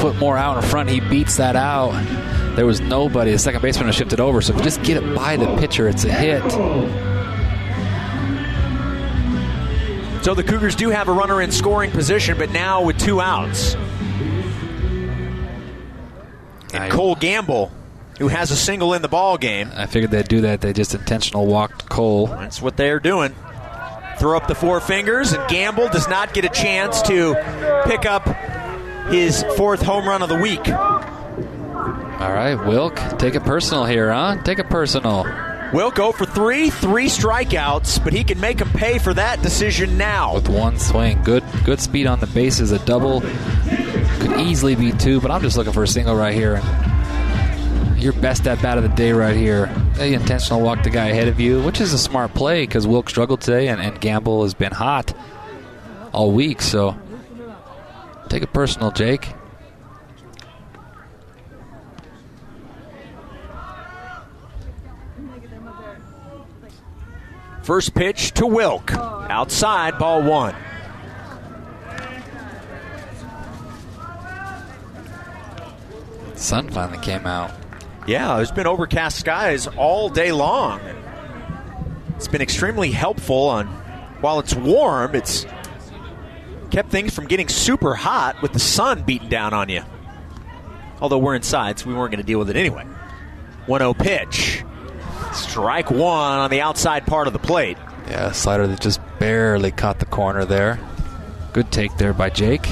[0.00, 1.92] foot more out in front, he beats that out.
[2.58, 3.30] There was nobody.
[3.30, 6.04] The second baseman shifted over, so if you just get it by the pitcher, it's
[6.04, 6.42] a hit.
[10.24, 13.76] So the Cougars do have a runner in scoring position, but now with two outs.
[16.74, 17.70] And Cole Gamble,
[18.18, 19.70] who has a single in the ball game.
[19.72, 20.60] I figured they'd do that.
[20.60, 22.26] They just intentional walked Cole.
[22.26, 23.36] That's what they're doing.
[24.18, 27.36] Throw up the four fingers, and Gamble does not get a chance to
[27.84, 28.26] pick up
[29.12, 30.66] his fourth home run of the week.
[32.20, 34.42] All right, Wilk, take it personal here, huh?
[34.42, 35.24] Take it personal.
[35.72, 39.96] Wilk go for three, three strikeouts, but he can make him pay for that decision
[39.98, 40.34] now.
[40.34, 41.22] with one swing.
[41.22, 42.72] Good good speed on the bases.
[42.72, 46.60] A double could easily be two, but I'm just looking for a single right here.
[47.98, 49.66] Your best at bat of the day right here.
[49.94, 53.08] They intentional walk the guy ahead of you, which is a smart play because Wilk
[53.10, 55.14] struggled today and, and Gamble has been hot
[56.12, 56.62] all week.
[56.62, 56.96] So
[58.28, 59.28] take it personal, Jake.
[67.68, 68.94] First pitch to Wilk.
[68.94, 70.56] Outside, ball one.
[76.34, 77.50] Sun finally came out.
[78.06, 80.80] Yeah, there's been overcast skies all day long.
[82.16, 83.66] It's been extremely helpful on
[84.22, 85.44] while it's warm, it's
[86.70, 89.82] kept things from getting super hot with the sun beating down on you.
[91.02, 92.84] Although we're inside, so we weren't going to deal with it anyway.
[93.66, 94.57] 1 0 pitch.
[95.38, 97.78] Strike one on the outside part of the plate.
[98.08, 100.78] Yeah, slider that just barely caught the corner there.
[101.52, 102.68] Good take there by Jake.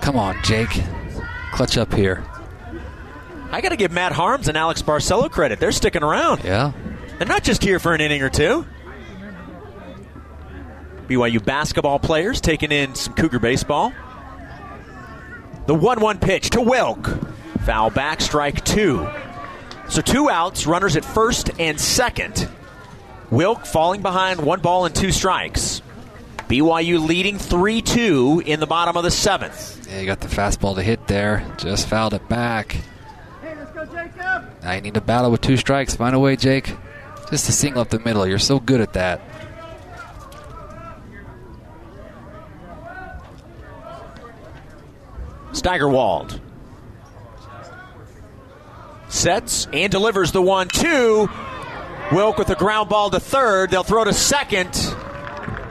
[0.00, 0.82] Come on, Jake.
[1.52, 2.24] Clutch up here.
[3.50, 5.58] I got to give Matt Harms and Alex Barcelo credit.
[5.58, 6.44] They're sticking around.
[6.44, 6.72] Yeah.
[7.18, 8.64] They're not just here for an inning or two.
[11.08, 13.92] BYU basketball players taking in some Cougar baseball.
[15.66, 17.08] The 1 1 pitch to Wilk.
[17.64, 19.06] Foul back, strike two.
[19.90, 22.48] So two outs, runners at first and second.
[23.28, 25.82] Wilk falling behind one ball and two strikes.
[26.48, 29.88] BYU leading 3 2 in the bottom of the seventh.
[29.90, 31.44] Yeah, you got the fastball to hit there.
[31.58, 32.76] Just fouled it back.
[33.42, 35.96] Hey, let's go, Now you need to battle with two strikes.
[35.96, 36.72] Find a way, Jake.
[37.28, 38.24] Just a single up the middle.
[38.24, 39.20] You're so good at that.
[45.52, 46.40] Steigerwald
[49.10, 51.28] sets and delivers the one two.
[52.12, 53.70] Wilk with a ground ball to third.
[53.70, 54.70] They'll throw to second.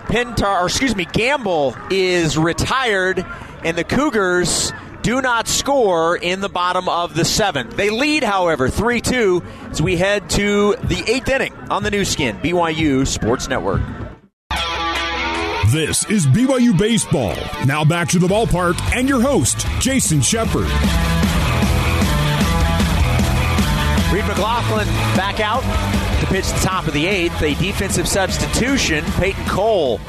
[0.10, 3.23] Pintar, or excuse me, Gamble is retired,
[3.63, 4.71] and the Cougars
[5.02, 7.75] do not score in the bottom of the seventh.
[7.75, 12.06] They lead, however, 3 2 as we head to the eighth inning on the Nu
[12.06, 13.82] Skin, BYU Sports Network.
[15.71, 17.36] This is BYU Baseball.
[17.67, 21.18] Now back to the ballpark and your host, Jason Shepard.
[24.12, 25.62] Reed McLaughlin back out
[26.19, 27.39] to pitch the top of the eighth.
[27.43, 29.04] A defensive substitution.
[29.17, 30.00] Peyton Cole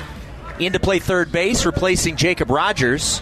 [0.58, 3.20] in to play third base, replacing Jacob Rogers.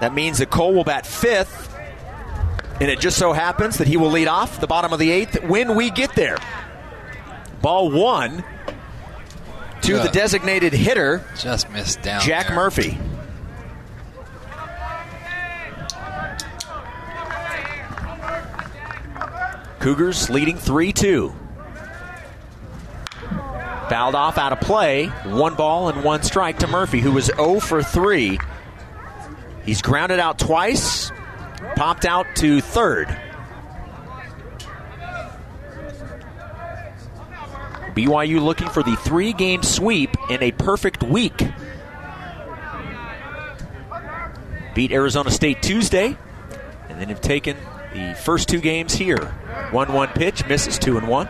[0.00, 1.74] That means that Cole will bat fifth.
[2.80, 5.42] And it just so happens that he will lead off the bottom of the eighth
[5.44, 6.36] when we get there.
[7.60, 8.44] Ball one
[9.82, 10.02] to Yeah.
[10.02, 12.20] the designated hitter, Just missed down.
[12.20, 12.56] Jack there.
[12.56, 12.98] Murphy.
[19.86, 21.32] Cougars leading 3 2.
[23.88, 25.06] Fouled off out of play.
[25.06, 28.36] One ball and one strike to Murphy, who was 0 for 3.
[29.64, 31.12] He's grounded out twice,
[31.76, 33.06] popped out to third.
[37.94, 41.40] BYU looking for the three game sweep in a perfect week.
[44.74, 46.18] Beat Arizona State Tuesday,
[46.88, 47.56] and then have taken
[47.96, 49.24] the first two games here.
[49.70, 51.28] 1 1 pitch, misses 2 and 1.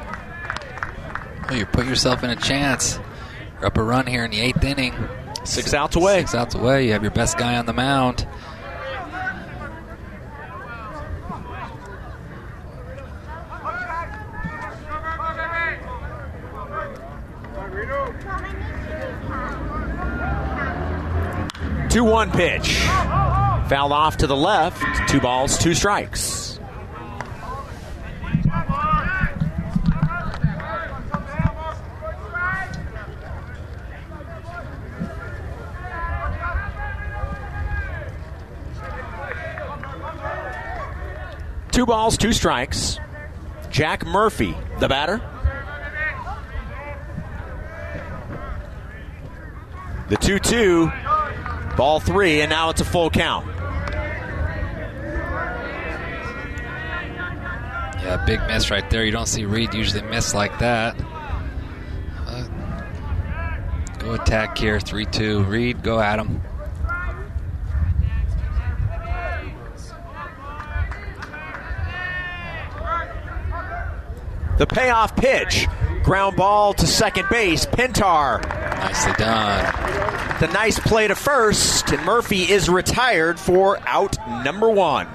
[1.49, 2.99] Well, you put yourself in a chance.
[3.55, 4.95] You're up a run here in the eighth inning.
[5.45, 6.21] Six outs away.
[6.21, 6.87] Six outs away.
[6.87, 8.27] You have your best guy on the mound.
[21.89, 22.81] Two one pitch.
[23.69, 24.83] Fouled off to the left.
[25.09, 26.56] Two balls, two strikes.
[41.77, 42.99] Two balls, two strikes.
[43.69, 45.21] Jack Murphy, the batter.
[50.09, 50.91] The 2 2,
[51.77, 53.47] ball three, and now it's a full count.
[57.99, 59.05] Yeah, big miss right there.
[59.05, 60.97] You don't see Reed usually miss like that.
[62.25, 62.49] But
[63.99, 65.43] go attack here, 3 2.
[65.43, 66.41] Reed, go at him.
[74.59, 75.67] The payoff pitch.
[76.03, 77.67] Ground ball to second base.
[77.67, 78.41] Pintar.
[78.79, 80.41] Nicely done.
[80.41, 85.09] The nice play to first, and Murphy is retired for out number one.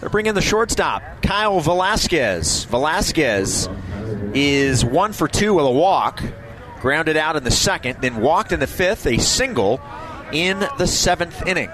[0.00, 2.64] They're bringing the shortstop, Kyle Velasquez.
[2.64, 3.68] Velasquez
[4.34, 6.22] is one for two with a walk,
[6.80, 9.80] grounded out in the second, then walked in the fifth, a single
[10.32, 11.70] in the seventh inning.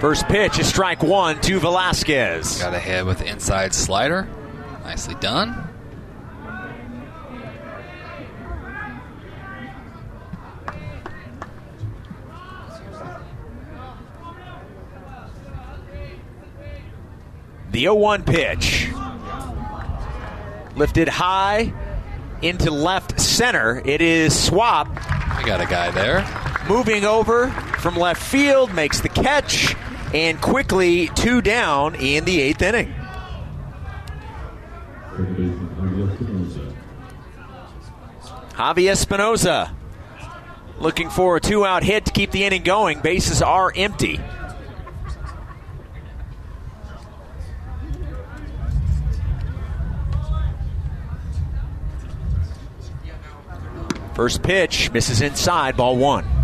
[0.00, 2.58] First pitch is strike one to Velasquez.
[2.58, 4.28] Got ahead with the inside slider.
[4.84, 5.68] Nicely done.
[17.72, 18.90] The 0 1 pitch.
[20.76, 21.72] Lifted high
[22.42, 23.80] into left center.
[23.84, 24.88] It is Swap
[25.38, 26.55] We got a guy there.
[26.68, 29.74] Moving over from left field, makes the catch,
[30.12, 32.94] and quickly two down in the eighth inning.
[38.52, 39.70] Javi Espinoza
[40.78, 43.00] looking for a two out hit to keep the inning going.
[43.00, 44.20] Bases are empty.
[54.14, 56.35] First pitch misses inside, ball one.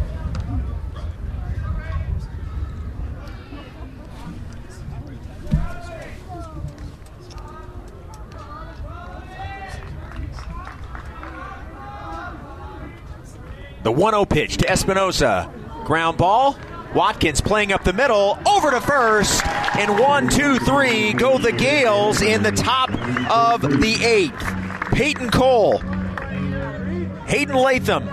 [13.83, 15.53] The 1 0 pitch to Espinosa.
[15.85, 16.57] Ground ball.
[16.95, 19.47] Watkins playing up the middle, over to first,
[19.79, 22.91] and one, two, three go the Gaels in the top
[23.31, 24.93] of the eighth.
[24.93, 25.79] Peyton Cole,
[27.27, 28.07] Hayden Latham,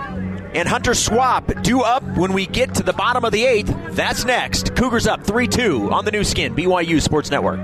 [0.54, 3.74] and Hunter Swap do up when we get to the bottom of the eighth.
[3.90, 4.74] That's next.
[4.74, 7.60] Cougars up 3 2 on the Nu Skin, BYU Sports Network.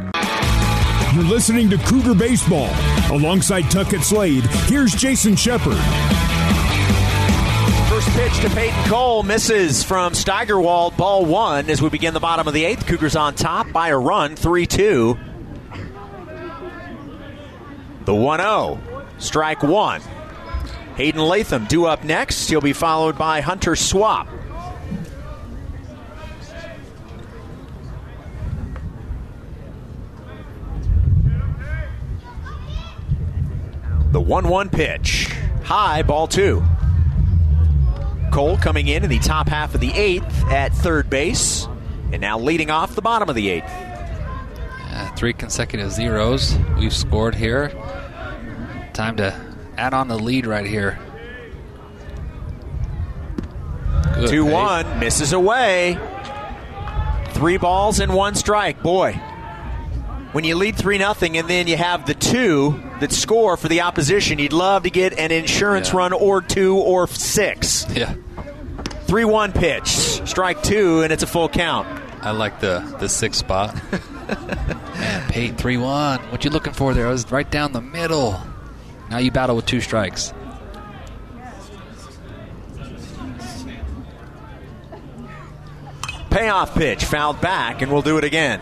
[1.14, 2.68] You're listening to Cougar Baseball.
[3.10, 5.78] Alongside Tuckett Slade, here's Jason Shepard.
[8.16, 12.54] Pitch to Peyton Cole misses from Steigerwald, ball one as we begin the bottom of
[12.54, 12.86] the eighth.
[12.86, 15.18] Cougars on top by a run, 3 2.
[18.06, 18.80] The 1 0,
[19.18, 20.00] strike one.
[20.96, 22.48] Hayden Latham due up next.
[22.48, 24.26] He'll be followed by Hunter Swap.
[34.12, 35.28] The 1 1 pitch.
[35.64, 36.64] High, ball two.
[38.36, 41.66] Cole coming in in the top half of the eighth at third base,
[42.12, 43.64] and now leading off the bottom of the eighth.
[43.70, 47.70] Uh, three consecutive zeros we've scored here.
[48.92, 49.34] Time to
[49.78, 50.98] add on the lead right here.
[54.16, 54.52] Good 2 pace.
[54.52, 55.98] 1, misses away.
[57.30, 58.82] Three balls and one strike.
[58.82, 59.14] Boy,
[60.32, 63.80] when you lead 3 nothing and then you have the two that score for the
[63.80, 65.96] opposition, you'd love to get an insurance Yeah.
[65.96, 67.86] run or two or six.
[67.94, 68.14] Yeah,
[69.06, 71.86] 3 1 pitch, strike two, and it's a full count.
[72.22, 73.74] I like the the sixth spot.
[74.28, 76.18] Man, Pate three one.
[76.30, 77.06] What you looking for there?
[77.06, 78.40] I was right down the middle.
[79.10, 80.32] Now you battle with two strikes.
[86.30, 88.60] Payoff pitch, fouled back, and we'll do it again.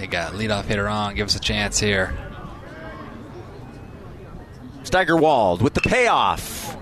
[0.00, 1.14] Hey, got leadoff hitter on.
[1.14, 2.16] Give us a chance here.
[4.82, 6.74] Steigerwald with the payoff.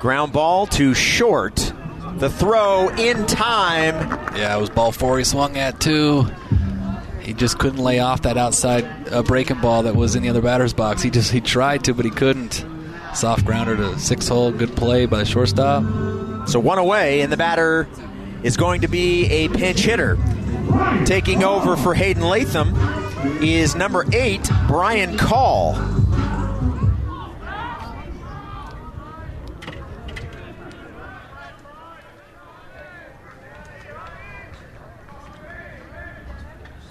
[0.00, 1.72] Ground ball to short.
[2.16, 3.94] The throw in time.
[4.36, 6.26] Yeah, it was ball four he swung at too.
[7.22, 10.42] He just couldn't lay off that outside uh, breaking ball that was in the other
[10.42, 11.00] batter's box.
[11.00, 12.66] He just he tried to, but he couldn't.
[13.14, 14.52] Soft grounder to six hole.
[14.52, 16.46] Good play by the shortstop.
[16.46, 17.88] So one away, and the batter
[18.42, 20.18] is going to be a pinch hitter.
[21.04, 22.74] Taking over for Hayden Latham
[23.42, 25.74] is number eight, Brian Call.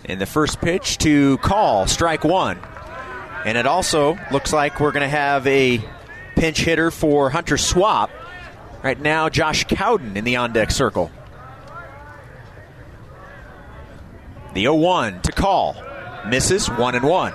[0.05, 2.59] And the first pitch to Call, strike one.
[3.45, 5.81] And it also looks like we're going to have a
[6.35, 8.09] pinch hitter for Hunter Swap.
[8.83, 11.11] Right now, Josh Cowden in the on deck circle.
[14.57, 15.75] The 0 1 to Call.
[16.25, 17.33] Misses 1 and 1.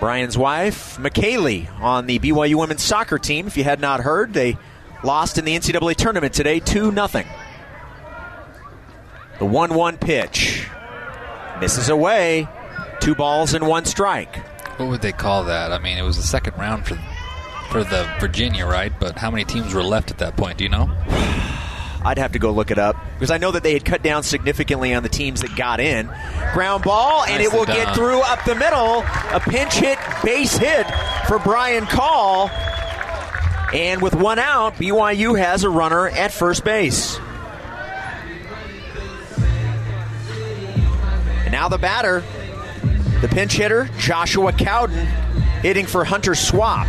[0.00, 3.46] Brian's wife, McKaylee, on the BYU women's soccer team.
[3.46, 4.58] If you had not heard, they
[5.04, 7.06] lost in the NCAA tournament today 2 0.
[9.38, 10.66] The 1 1 pitch.
[11.60, 12.48] Misses away.
[12.98, 14.34] Two balls and one strike.
[14.80, 15.70] What would they call that?
[15.70, 16.98] I mean, it was the second round for
[17.70, 18.92] for the Virginia, right?
[18.98, 20.58] But how many teams were left at that point?
[20.58, 20.90] Do you know?
[22.06, 24.22] I'd have to go look it up because I know that they had cut down
[24.22, 26.06] significantly on the teams that got in.
[26.54, 27.74] Ground ball, and it will done.
[27.74, 29.00] get through up the middle.
[29.32, 30.86] A pinch hit, base hit
[31.26, 32.48] for Brian Call.
[33.74, 37.18] And with one out, BYU has a runner at first base.
[41.42, 42.22] And now the batter,
[43.20, 45.06] the pinch hitter, Joshua Cowden,
[45.60, 46.86] hitting for Hunter Swap.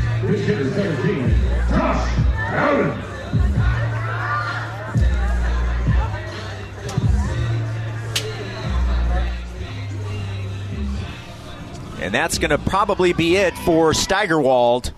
[12.07, 14.93] And that's going to probably be it for Steigerwald.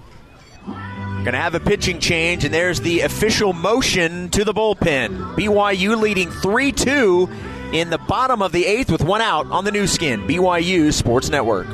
[0.64, 5.34] Going to have a pitching change, and there's the official motion to the bullpen.
[5.34, 7.28] BYU leading 3 2
[7.74, 10.28] in the bottom of the eighth with one out on the Nu Skin.
[10.28, 11.66] BYU Sports Network.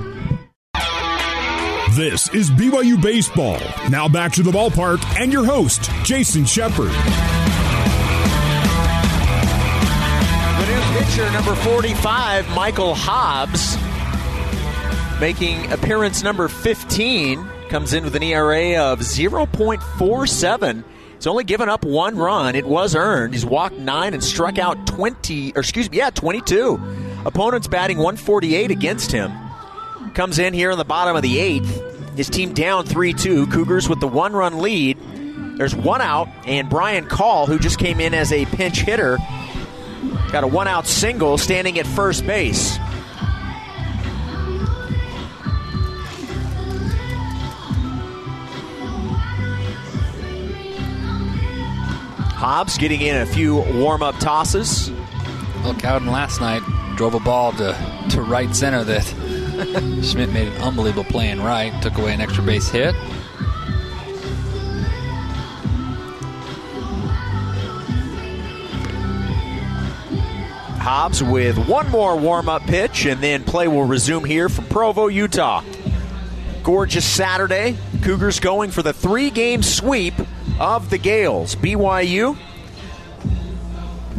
[1.95, 3.59] This is BYU Baseball.
[3.89, 6.91] Now back to the ballpark and your host, Jason Shepard.
[10.61, 13.75] The new pitcher, number 45, Michael Hobbs,
[15.19, 20.83] making appearance number 15, comes in with an ERA of 0.47.
[21.15, 22.55] He's only given up one run.
[22.55, 23.33] It was earned.
[23.33, 26.79] He's walked nine and struck out 20, or excuse me, yeah, 22.
[27.25, 29.31] Opponents batting 148 against him.
[30.13, 32.15] Comes in here in the bottom of the eighth.
[32.15, 33.47] His team down 3 2.
[33.47, 34.97] Cougars with the one run lead.
[35.57, 39.17] There's one out, and Brian Call, who just came in as a pinch hitter,
[40.31, 42.77] Got a one out single standing at first base.
[52.45, 54.91] Hobbs getting in a few warm up tosses.
[55.63, 56.61] Well, Cowden last night
[56.95, 59.01] drove a ball to, to right center that
[60.03, 62.93] Schmidt made an unbelievable play in right, took away an extra base hit.
[70.77, 75.07] Hobbs with one more warm up pitch, and then play will resume here from Provo,
[75.07, 75.63] Utah.
[76.61, 77.75] Gorgeous Saturday.
[78.03, 80.13] Cougars going for the three game sweep
[80.59, 81.55] of the Gaels.
[81.55, 82.37] BYU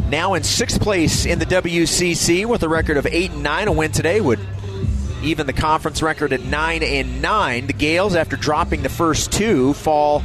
[0.08, 3.68] now in sixth place in the WCC with a record of 8 and 9.
[3.68, 4.38] A win today would
[5.22, 7.66] even the conference record at 9 and 9.
[7.66, 10.22] The Gaels, after dropping the first two, fall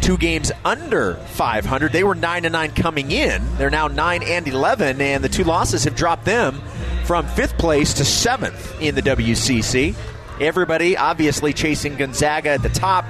[0.00, 1.92] two games under 500.
[1.92, 3.42] They were 9 and 9 coming in.
[3.56, 6.60] They're now 9 and 11, and the two losses have dropped them
[7.04, 9.94] from fifth place to seventh in the WCC.
[10.40, 13.04] Everybody obviously chasing Gonzaga at the top,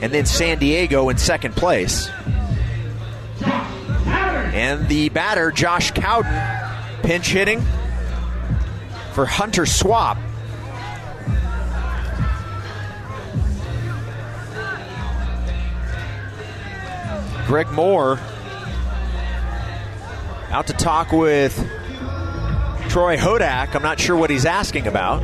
[0.00, 2.08] and then San Diego in second place.
[4.54, 6.32] And the batter, Josh Cowden,
[7.02, 7.60] pinch hitting
[9.12, 10.18] for Hunter Swap.
[17.46, 18.18] Greg Moore
[20.50, 21.54] out to talk with
[22.88, 23.74] Troy Hodak.
[23.74, 25.20] I'm not sure what he's asking about.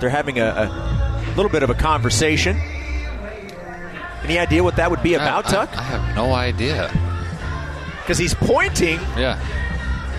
[0.00, 2.60] They're having a, a little bit of a conversation.
[4.22, 5.76] Any idea what that would be about, I, Tuck?
[5.76, 6.90] I, I have no idea.
[8.02, 9.38] Because he's pointing, Yeah.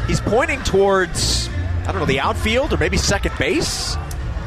[0.08, 1.50] he's pointing towards
[1.84, 3.96] I don't know the outfield or maybe second base.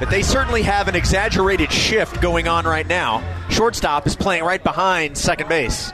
[0.00, 3.22] But they certainly have an exaggerated shift going on right now.
[3.48, 5.92] Shortstop is playing right behind second base.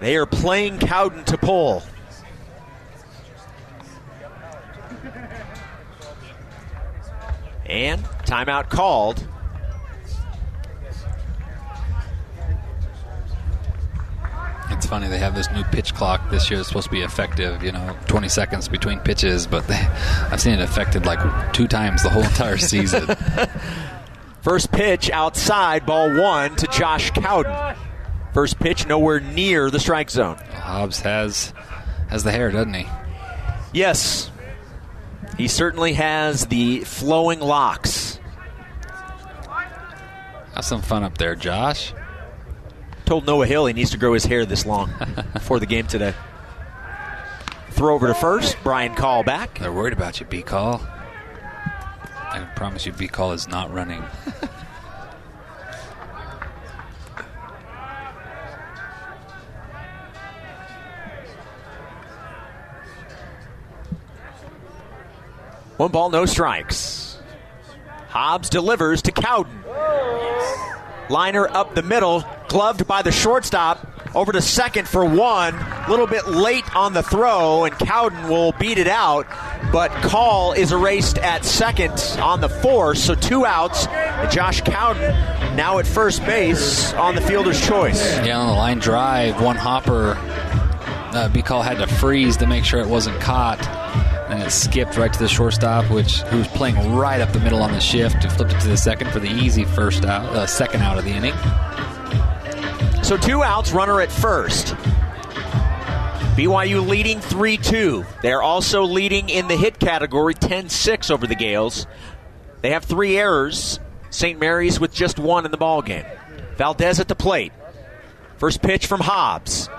[0.00, 1.82] They are playing Cowden to pull.
[7.68, 9.26] And timeout called.
[14.70, 16.60] It's funny they have this new pitch clock this year.
[16.60, 19.74] It's supposed to be effective, you know, 20 seconds between pitches, but they,
[20.30, 23.06] I've seen it affected like two times the whole entire season.
[24.42, 27.76] First pitch outside, ball one to Josh Cowden.
[28.32, 30.36] First pitch nowhere near the strike zone.
[30.52, 31.52] Hobbs has
[32.10, 32.86] has the hair, doesn't he?
[33.72, 34.30] Yes,
[35.36, 38.18] he certainly has the flowing locks.
[40.54, 41.92] Have some fun up there, Josh.
[43.04, 44.90] Told Noah Hill he needs to grow his hair this long
[45.32, 46.14] before the game today.
[47.70, 48.56] Throw over to first.
[48.62, 49.58] Brian Call back.
[49.58, 50.80] They're worried about you, B call.
[52.14, 54.02] I promise you, B call is not running.
[65.76, 67.18] One ball, no strikes.
[68.08, 69.62] Hobbs delivers to Cowden.
[71.10, 73.86] Liner up the middle, gloved by the shortstop.
[74.14, 75.54] Over to second for one.
[75.54, 79.26] A little bit late on the throw, and Cowden will beat it out.
[79.70, 83.86] But Call is erased at second on the force, so two outs.
[84.34, 85.02] Josh Cowden
[85.54, 88.16] now at first base on the fielder's choice.
[88.24, 90.16] Yeah, on the line drive, one hopper.
[90.16, 93.60] Uh, B call had to freeze to make sure it wasn't caught.
[94.36, 97.72] And it skipped right to the shortstop, which was playing right up the middle on
[97.72, 98.22] the shift.
[98.22, 101.04] It flipped it to the second for the easy first out, uh, second out of
[101.06, 101.32] the inning.
[103.02, 104.74] So two outs, runner at first.
[106.36, 108.04] BYU leading 3 2.
[108.20, 111.86] They're also leading in the hit category 10 6 over the Gaels.
[112.60, 113.80] They have three errors.
[114.10, 114.38] St.
[114.38, 116.04] Mary's with just one in the ball game.
[116.58, 117.54] Valdez at the plate.
[118.36, 119.70] First pitch from Hobbs.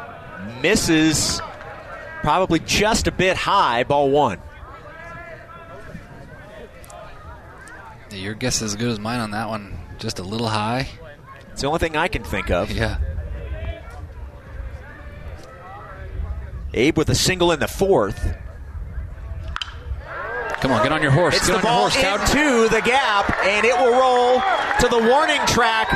[0.64, 1.40] Misses
[2.24, 4.42] probably just a bit high, ball one.
[8.18, 9.78] Your guess is as good as mine on that one.
[10.00, 10.88] Just a little high.
[11.52, 12.72] It's the only thing I can think of.
[12.72, 12.98] Yeah.
[16.74, 18.36] Abe with a single in the fourth.
[20.62, 21.36] Come on, get on your horse.
[21.36, 22.38] It's get the on ball your horse, Cowden.
[22.38, 24.42] into the gap, and it will roll
[24.82, 25.88] to the warning track.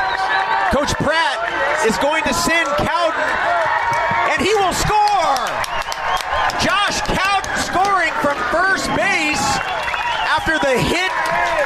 [0.72, 3.30] Coach Pratt is going to send Cowden,
[4.32, 5.46] and he will score.
[6.62, 9.42] Josh Cowden scoring from first base
[10.30, 11.11] after the hit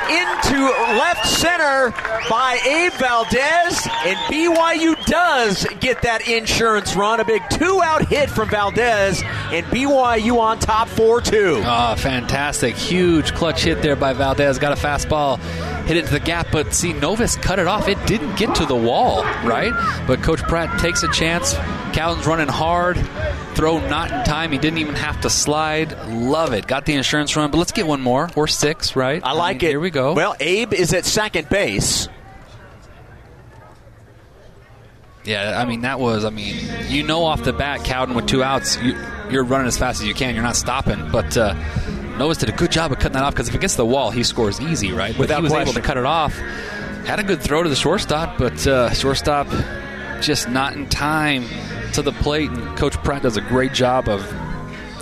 [0.10, 0.66] into
[0.98, 1.92] left center
[2.30, 7.20] by Abe Valdez, and BYU does get that insurance run.
[7.20, 11.58] A big two-out hit from Valdez, and BYU on top 4-2.
[11.58, 12.76] Oh, ah, fantastic.
[12.76, 14.60] Huge clutch hit there by Valdez.
[14.60, 15.40] Got a fastball,
[15.86, 17.88] hit it to the gap, but see, Novus cut it off.
[17.88, 19.74] It didn't get to the wall, right?
[20.08, 21.54] But Coach Pratt takes a chance.
[21.94, 22.98] Cowden's running hard.
[23.56, 24.52] Throw not in time.
[24.52, 25.98] He didn't even have to slide.
[26.10, 26.68] Love it.
[26.68, 29.22] Got the insurance run, but let's get one more or six, right?
[29.24, 29.72] I like mean, it.
[29.72, 30.14] Here we go.
[30.14, 32.10] Well, Abe is at second base.
[35.24, 36.24] Yeah, I mean that was.
[36.24, 36.56] I mean,
[36.88, 38.96] you know off the bat, Cowden with two outs, you,
[39.30, 40.36] you're running as fast as you can.
[40.36, 41.10] You're not stopping.
[41.12, 41.56] But uh,
[42.18, 44.12] Novus did a good job of cutting that off because if it gets the wall,
[44.12, 45.14] he scores easy, right?
[45.14, 46.36] But Without he was able to cut it off.
[47.06, 49.48] Had a good throw to the shortstop, but uh, shortstop
[50.22, 51.46] just not in time
[51.94, 52.50] to the plate.
[52.50, 54.22] And Coach Pratt does a great job of.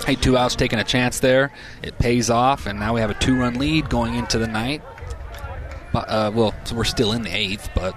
[0.04, 1.50] Hey, two outs, taking a chance there.
[1.82, 4.82] It pays off, and now we have a two-run lead going into the night.
[5.94, 7.96] Uh, well, so we're still in the eighth, but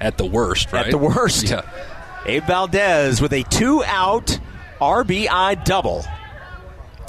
[0.00, 0.86] at the worst, right?
[0.86, 1.50] At the worst.
[1.50, 1.62] Yeah.
[2.26, 4.38] Abe Valdez with a two-out
[4.80, 6.04] RBI double.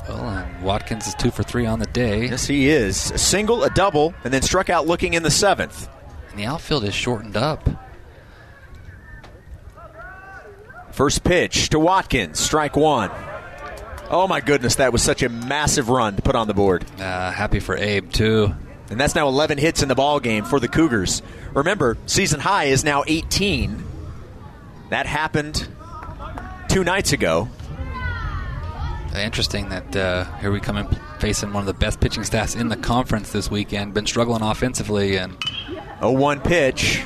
[0.08, 2.26] Well, and Watkins is two for three on the day.
[2.28, 3.12] Yes, he is.
[3.12, 5.88] A single, a double, and then struck out looking in the seventh.
[6.32, 7.70] And the outfield is shortened up.
[11.02, 13.10] First pitch to Watkins, strike one.
[14.12, 16.86] Oh my goodness, that was such a massive run to put on the board.
[17.00, 18.54] Uh, happy for Abe, too.
[18.92, 21.24] And that's now 11 hits in the ball game for the Cougars.
[21.56, 23.84] Remember, season high is now 18.
[24.92, 25.68] That happened
[26.70, 27.50] two nights ago.
[29.16, 30.88] Interesting that uh, here we come in
[31.18, 33.96] facing one of the best pitching staffs in the conference this weekend.
[33.96, 35.36] Been struggling offensively, and
[36.00, 37.04] A 1 pitch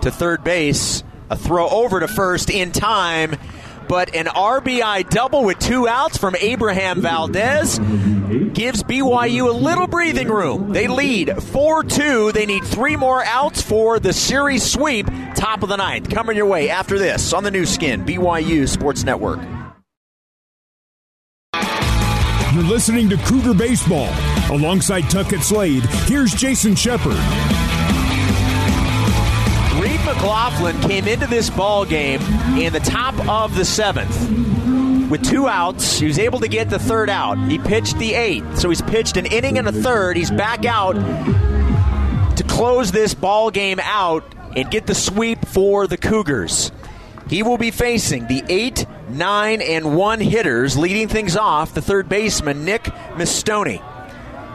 [0.00, 1.04] to third base.
[1.30, 3.36] A throw over to first in time.
[3.88, 7.78] But an RBI double with two outs from Abraham Valdez
[8.52, 10.72] gives BYU a little breathing room.
[10.72, 12.32] They lead 4 2.
[12.32, 15.06] They need three more outs for the series sweep.
[15.34, 16.08] Top of the ninth.
[16.08, 19.40] Coming your way after this on the Nu Skin, BYU Sports Network.
[22.54, 24.08] You're listening to Cougar Baseball.
[24.50, 27.16] Alongside Tuckett Slade, here's Jason Shepard.
[30.20, 32.20] McLaughlin came into this ball game
[32.58, 35.98] in the top of the seventh with two outs.
[35.98, 37.38] He was able to get the third out.
[37.48, 40.18] He pitched the eighth, so he's pitched an inning and a third.
[40.18, 40.92] He's back out
[42.36, 44.22] to close this ball game out
[44.54, 46.70] and get the sweep for the Cougars.
[47.30, 51.72] He will be facing the eight, nine, and one hitters, leading things off.
[51.72, 52.82] The third baseman Nick
[53.14, 53.82] Mistoni.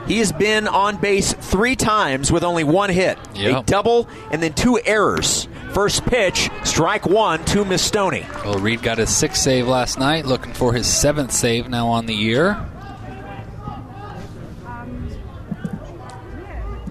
[0.08, 4.54] He has been on base three times with only one hit, a double, and then
[4.54, 5.48] two errors.
[5.76, 8.26] First pitch, strike one to Mistoni.
[8.46, 10.26] well, Reed got his sixth save last night.
[10.26, 12.54] Looking for his seventh save now on the year.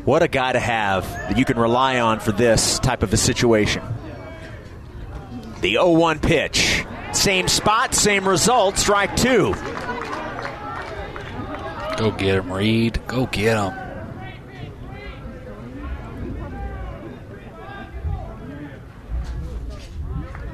[0.04, 3.16] What a guy to have that you can rely on for this type of a
[3.16, 3.82] situation.
[5.62, 6.84] The 0 1 pitch.
[7.14, 9.54] Same spot, same result, strike two.
[11.96, 13.00] Go get him, Reed.
[13.06, 13.83] Go get him.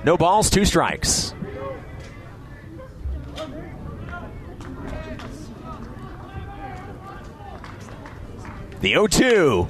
[0.05, 1.34] No balls, two strikes.
[8.80, 9.68] The 0 2.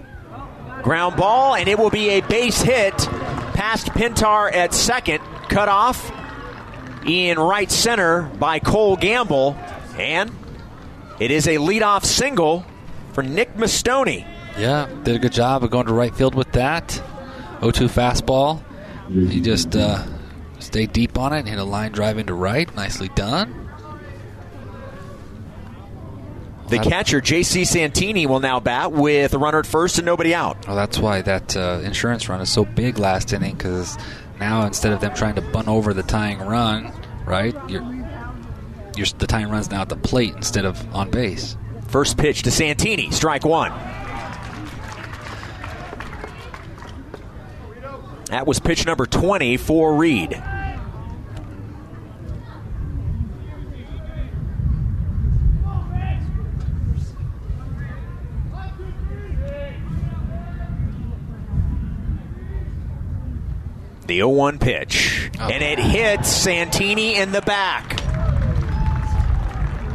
[0.83, 2.97] Ground ball, and it will be a base hit
[3.55, 5.21] past Pintar at second.
[5.49, 6.13] Cut off
[7.05, 9.59] in right center by Cole Gamble.
[9.99, 10.31] And
[11.19, 12.65] it is a leadoff single
[13.13, 14.25] for Nick Mastoni.
[14.57, 16.93] Yeah, did a good job of going to right field with that.
[17.59, 18.63] 0 2 fastball.
[19.09, 20.07] He just uh,
[20.71, 22.73] stayed deep on it and hit a line drive into right.
[22.77, 23.69] Nicely done.
[26.69, 27.65] The catcher, J.C.
[27.65, 30.69] Santini, will now bat with a runner at first and nobody out.
[30.69, 33.99] Well, that's why that uh, insurance run is so big last inning because
[34.39, 36.93] now instead of them trying to bunt over the tying run,
[37.27, 37.83] right, you're,
[38.97, 41.57] you're, the tying run's now at the plate instead of on base.
[41.89, 43.73] First pitch to Santini, strike one.
[48.27, 50.41] That was pitch number 20 for Reed.
[64.11, 65.31] The 0 1 pitch.
[65.39, 65.49] Oh.
[65.49, 68.01] And it hits Santini in the back.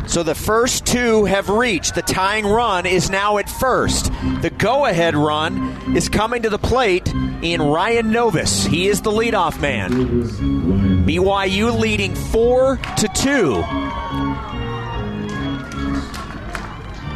[0.07, 1.95] So the first two have reached.
[1.95, 4.05] The tying run is now at first.
[4.41, 8.65] The go ahead run is coming to the plate in Ryan Novus.
[8.65, 9.91] He is the leadoff man.
[11.05, 13.63] BYU leading 4 to 2.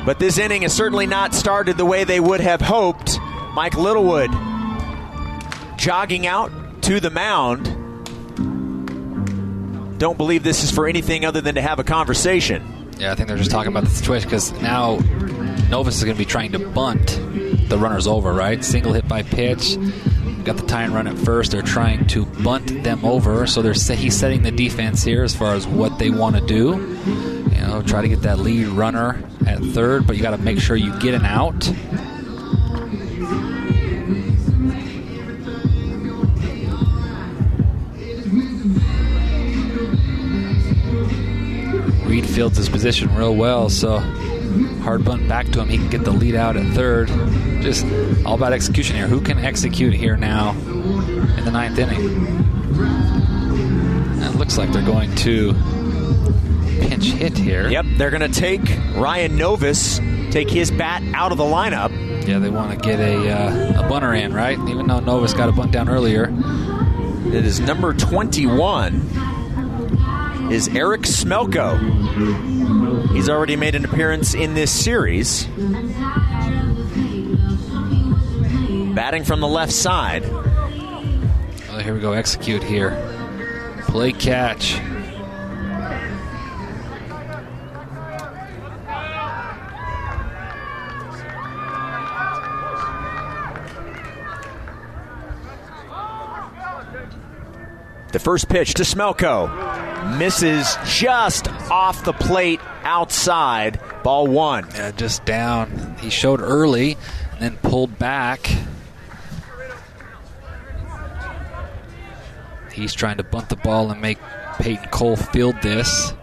[0.06, 3.18] But this inning has certainly not started the way they would have hoped.
[3.54, 4.32] Mike Littlewood
[5.78, 6.52] jogging out
[6.90, 7.66] to the mound.
[10.00, 12.90] Don't believe this is for anything other than to have a conversation.
[12.98, 14.96] Yeah, I think they're just talking about the situation because now
[15.70, 17.20] Novus is going to be trying to bunt
[17.70, 18.66] the runners over, right?
[18.66, 19.78] Single hit by pitch.
[20.44, 21.52] Got the tying run at first.
[21.52, 25.54] They're trying to bunt them over, so they're he's setting the defense here as far
[25.54, 26.98] as what they want to do.
[27.52, 30.60] You know, try to get that lead runner at third, but you got to make
[30.60, 31.72] sure you get an out.
[42.40, 44.00] Fields his position real well, so
[44.80, 45.68] hard bunt back to him.
[45.68, 47.10] He can get the lead out at third.
[47.62, 47.86] Just
[48.26, 49.08] all about execution here.
[49.08, 52.00] Who can execute here now in the ninth inning?
[52.80, 55.54] And it looks like they're going to
[56.80, 57.68] pinch hit here.
[57.68, 58.62] Yep, they're going to take
[58.96, 60.00] Ryan Novus,
[60.32, 61.92] take his bat out of the lineup.
[62.26, 64.58] Yeah, they want to get a, uh, a bunter in, right?
[64.58, 66.34] Even though Novus got a bunt down earlier.
[67.34, 69.19] It is number 21
[70.50, 71.78] is Eric Smelko.
[73.14, 75.46] He's already made an appearance in this series.
[78.96, 80.24] Batting from the left side.
[80.26, 82.14] Oh, here we go.
[82.14, 82.98] Execute here.
[83.88, 84.80] Play catch.
[98.12, 99.69] The first pitch to Smelko.
[100.18, 103.80] Misses just off the plate outside.
[104.04, 104.68] Ball one.
[104.74, 105.96] Yeah, just down.
[106.00, 106.98] He showed early
[107.32, 108.50] and then pulled back.
[112.72, 114.20] He's trying to bunt the ball and make
[114.60, 116.14] Peyton Cole field this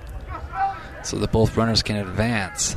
[1.02, 2.76] so that both runners can advance.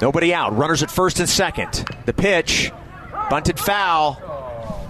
[0.00, 0.56] Nobody out.
[0.56, 1.84] Runners at first and second.
[2.06, 2.72] The pitch.
[3.30, 4.20] Bunted foul.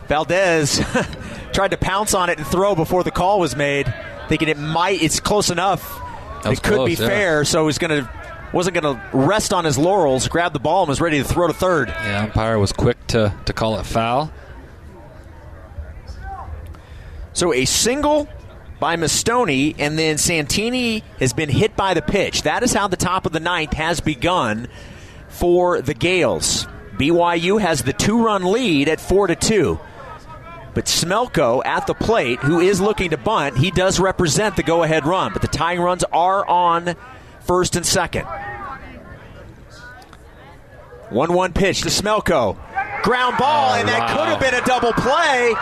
[0.09, 0.78] Valdez
[1.55, 3.92] tried to pounce on it and throw before the call was made,
[4.28, 5.02] thinking it might.
[5.02, 6.00] It's close enough.
[6.44, 7.09] It could close, be yeah.
[7.09, 8.11] fair, so he's going to
[8.52, 10.28] wasn't going to rest on his laurels.
[10.28, 11.88] Grabbed the ball and was ready to throw to third.
[11.88, 14.32] Yeah, umpire was quick to, to call it foul.
[17.32, 18.28] So a single
[18.78, 22.42] by Mastoni, and then Santini has been hit by the pitch.
[22.42, 24.68] That is how the top of the ninth has begun
[25.28, 26.68] for the Gaels.
[26.92, 29.80] BYU has the two-run lead at four to two.
[30.74, 35.06] But Smelko at the plate, who is looking to bunt, he does represent the go-ahead
[35.06, 35.32] run.
[35.32, 36.96] But the tying runs are on
[37.40, 38.26] first and second.
[41.10, 42.58] One-one pitch to Smelko.
[43.02, 44.16] Ground ball, and that wow.
[44.16, 45.54] could have been a double play.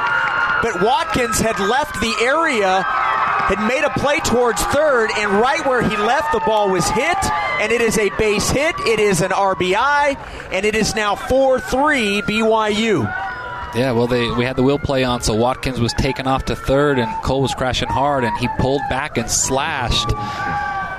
[0.62, 5.82] But Watkins had left the area, had made a play towards third, and right where
[5.82, 7.18] he left, the ball was hit,
[7.60, 8.74] and it is a base hit.
[8.86, 10.16] It is an RBI,
[10.52, 13.32] and it is now 4 3 BYU.
[13.75, 16.57] Yeah, well, they we had the wheel play on, so Watkins was taken off to
[16.57, 20.11] third, and Cole was crashing hard, and he pulled back and slashed.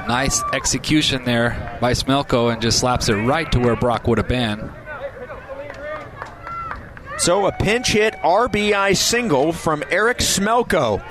[0.08, 4.28] Nice execution there by Smelko, and just slaps it right to where Brock would have
[4.28, 4.72] been.
[7.18, 11.04] So a pinch hit RBI single from Eric Smelko.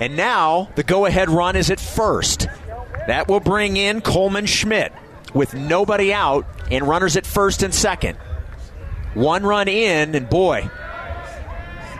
[0.00, 2.46] And now the go ahead run is at first.
[3.06, 4.92] That will bring in Coleman Schmidt
[5.34, 8.18] with nobody out and runners at first and second.
[9.14, 10.70] One run in, and boy,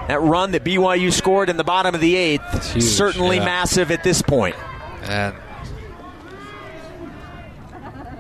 [0.09, 3.44] that run that BYU scored in the bottom of the eighth, certainly yeah.
[3.44, 4.56] massive at this point.
[5.02, 5.34] And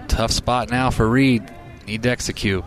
[0.08, 1.48] tough spot now for Reed.
[1.86, 2.64] Need to execute.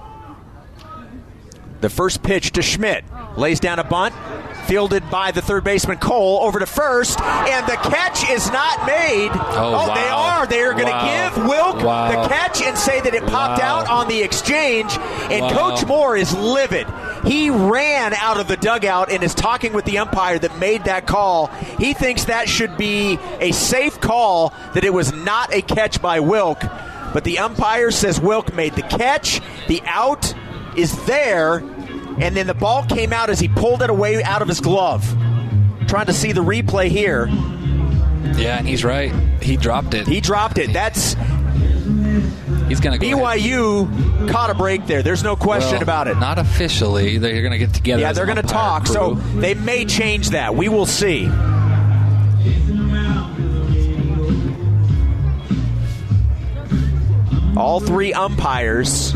[1.81, 3.03] The first pitch to Schmidt
[3.35, 4.13] lays down a bunt,
[4.71, 9.29] fielded by the third baseman Cole over to first, and the catch is not made.
[9.33, 10.37] Oh, oh they wow.
[10.39, 10.47] are.
[10.47, 11.29] They are going to Wow.
[11.33, 12.23] give Wilk Wow.
[12.23, 14.97] the catch and say that it popped out on the exchange.
[15.29, 15.51] And.
[15.53, 16.87] Coach Moore is livid.
[17.25, 21.05] He ran out of the dugout and is talking with the umpire that made that
[21.05, 21.47] call.
[21.77, 26.21] He thinks that should be a safe call, that it was not a catch by
[26.21, 26.61] Wilk.
[27.13, 29.41] But the umpire says Wilk made the catch.
[29.67, 30.33] The out
[30.77, 31.61] is there,
[32.19, 35.03] and then the ball came out as he pulled it away out of his glove.
[35.87, 37.27] Trying to see the replay here.
[38.37, 39.11] Yeah, and he's right.
[39.41, 40.07] He dropped it.
[40.07, 40.71] He dropped it.
[40.73, 41.13] That's
[42.69, 43.25] he's going to go.
[43.25, 43.39] ahead.
[43.41, 45.03] BYU caught a break there.
[45.03, 46.17] There's no question Well, about it.
[46.17, 47.17] Not officially.
[47.17, 48.01] They're going to get together.
[48.01, 50.55] yeah, they're going to talk, so they may change that.
[50.55, 51.27] We will see.
[57.57, 59.11] All three umpires,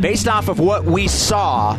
[0.00, 1.76] based off of what we saw,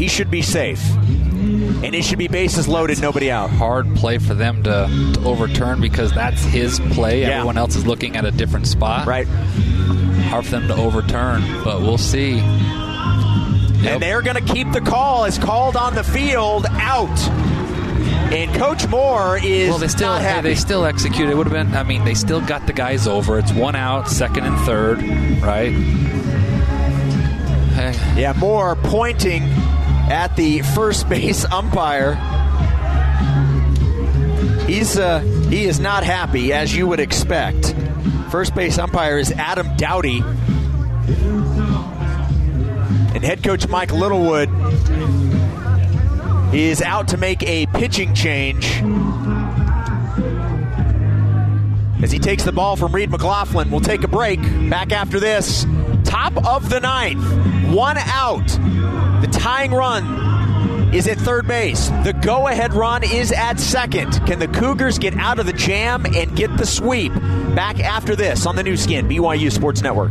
[0.00, 0.82] he should be safe.
[0.96, 3.50] And it should be bases loaded, nobody out.
[3.50, 7.20] hard play for them to, to overturn because that's his play.
[7.20, 7.32] Yeah.
[7.32, 9.06] Everyone else is looking at a different spot.
[9.06, 9.26] Right.
[9.26, 12.36] Hard for them to overturn, but we'll see.
[12.36, 12.42] Yep.
[13.84, 17.18] And they're going to keep the call as called on the field out.
[18.32, 21.30] And Coach Moore is well, they still hey, they still executed.
[21.30, 21.76] It would have been.
[21.76, 23.38] I mean, they still got the guys over.
[23.38, 25.02] It's one out, second and third,
[25.42, 25.72] right?
[27.74, 29.42] Hey, Yeah, Moore pointing
[30.10, 32.14] at the first base umpire.
[34.66, 37.74] He's uh, he is not happy, as you would expect.
[38.30, 40.22] First base umpire is Adam Dowdy,
[43.14, 44.48] and head coach Mike Littlewood
[46.54, 48.82] is out to make a pitching change
[52.02, 53.70] as he takes the ball from Reed McLaughlin.
[53.70, 54.40] We'll take a break.
[54.70, 55.66] Back after this.
[56.04, 57.22] Top of the ninth.
[57.72, 58.48] One out.
[59.20, 61.88] The tying run is at third base.
[62.04, 64.12] The go ahead run is at second.
[64.26, 67.12] Can the Cougars get out of the jam and get the sweep?
[67.54, 70.10] Back after this on the Nu Skin, BYU Sports Network.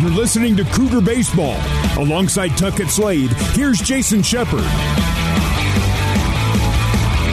[0.00, 1.56] You're listening to Cougar Baseball.
[1.96, 4.64] Alongside Tuckett Slade, here's Jason Shepard.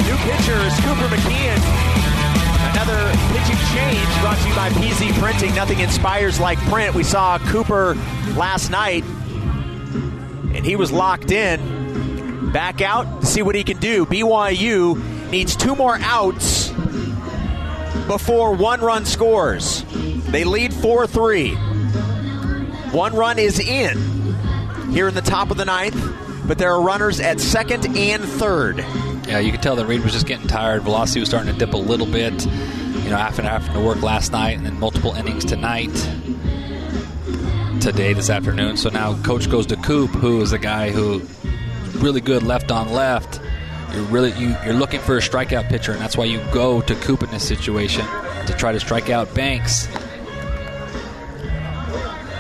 [0.05, 1.99] New pitcher is Cooper McKeon.
[2.71, 5.55] Another pitching change brought to you by PZ Printing.
[5.55, 6.93] Nothing inspires like print.
[6.93, 7.95] We saw Cooper
[8.39, 12.51] last night, and he was locked in.
[12.51, 14.05] Back out to see what he can do.
[14.07, 16.69] BYU needs two more outs
[18.07, 19.83] before one run scores.
[20.31, 21.53] They lead 4 3.
[22.91, 23.97] One run is in
[24.91, 26.01] here in the top of the ninth,
[26.47, 28.79] but there are runners at second and third.
[29.27, 30.81] yeah, you could tell that Reed was just getting tired.
[30.81, 32.45] Velocity was starting to dip a little bit.
[32.45, 35.91] You know, after having to work last night and then multiple innings tonight,
[37.79, 38.77] today, this afternoon.
[38.77, 41.21] So now coach goes to Coop, who is a guy who
[41.99, 43.39] really good left on left.
[43.93, 46.95] You're really you, you're looking for a strikeout pitcher, and that's why you go to
[46.95, 48.05] Coop in this situation
[48.45, 49.87] to try to strike out Banks.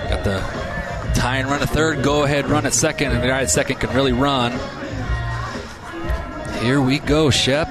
[0.09, 0.39] Got the
[1.15, 3.77] tie and run at third, go ahead run at second, and the guy at second
[3.77, 4.51] can really run.
[6.61, 7.67] Here we go, Shep.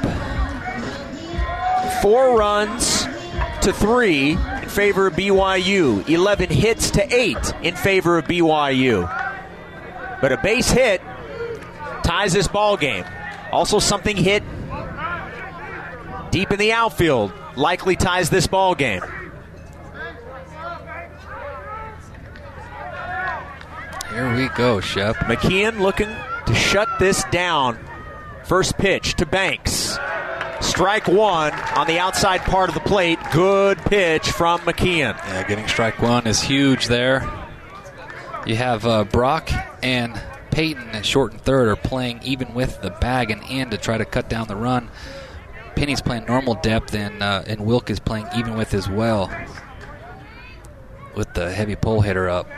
[2.03, 3.05] four runs
[3.62, 4.37] to three
[4.69, 9.09] in favor of BYU, 11 hits to eight in favor of BYU.
[10.21, 11.01] But a base hit
[12.05, 13.05] ties this ball game.
[13.51, 14.43] Also, something hit
[16.31, 19.01] deep in the outfield likely ties this ball game.
[24.11, 25.16] Here we go, Shep.
[25.16, 26.14] McKeon looking
[26.47, 27.79] to shut this down.
[28.45, 29.88] First pitch to Banks.
[30.61, 33.18] Strike one on the outside part of the plate.
[33.32, 35.16] Good pitch from McKeon.
[35.16, 37.28] Yeah, getting strike one is huge there.
[38.46, 39.50] You have uh, Brock
[39.82, 43.78] and Peyton at short and third are playing even with the bag and in to
[43.78, 44.90] try to cut down the run.
[45.76, 49.30] Penny's playing normal depth, and uh, and Wilk is playing even with as well,
[51.14, 52.48] with the heavy pole hitter up.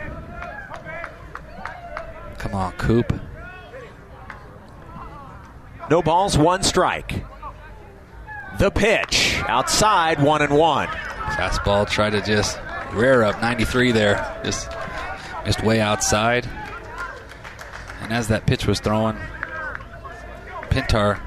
[2.38, 3.12] Come on, Coop.
[5.90, 7.24] No balls, one strike.
[8.59, 10.88] The pitch outside, one and one.
[10.88, 12.59] Fastball tried to just
[12.92, 14.40] rear up 93 there.
[14.44, 14.68] Just
[15.44, 16.48] missed way outside.
[18.03, 19.18] And as that pitch was thrown,
[20.70, 21.20] Pintar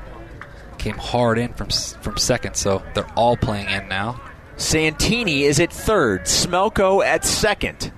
[0.77, 4.21] came hard in from from second, so they're all playing in now.
[4.57, 7.91] Santini is at third, Smelko at second.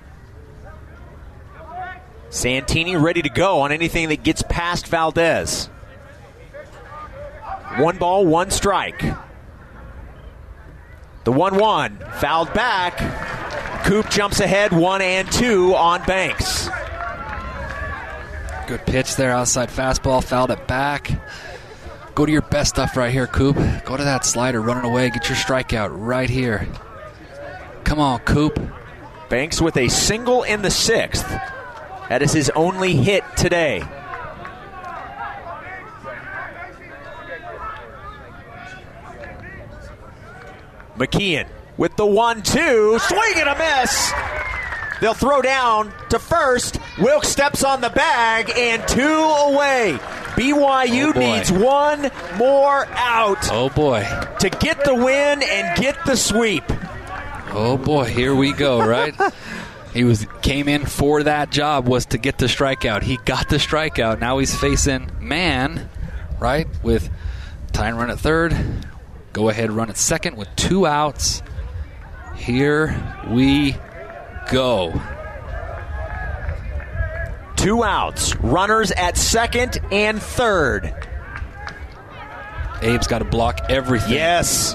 [2.30, 5.68] Santini ready to go on anything that gets past Valdez.
[7.78, 9.02] One ball, one strike.
[11.24, 13.84] The 1 1 fouled back.
[13.84, 16.68] Coop jumps ahead, one and two on Banks.
[18.66, 21.10] Good pitch there, outside fastball, fouled it back.
[22.14, 23.56] Go to your best stuff right here, Coop.
[23.84, 26.66] Go to that slider, running away, get your strikeout right here.
[27.84, 28.58] Come on, Coop.
[29.28, 31.28] Banks with a single in the sixth.
[32.08, 33.84] That is his only hit today.
[40.98, 44.12] McKeon with the one two, swing and a miss.
[45.00, 46.78] They'll throw down to first.
[46.98, 49.98] Wilkes steps on the bag and two away.
[50.36, 54.06] BYU Oh, needs one more out Oh boy.
[54.40, 56.64] to get the win and get the sweep.
[57.52, 59.14] Oh boy, here we go, right?
[59.94, 63.02] he was came in for that job was to get the strikeout.
[63.02, 64.20] He got the strikeout.
[64.20, 65.88] Now he's facing Mann,
[66.38, 66.66] right?
[66.82, 67.08] With
[67.72, 68.54] tying run at third.
[69.36, 71.42] Go ahead run at second with two outs.
[72.36, 73.76] Here we
[74.50, 74.98] go.
[77.54, 80.86] Two outs, runners at second and third.
[82.76, 84.14] Abe's got to block everything.
[84.14, 84.74] Yes.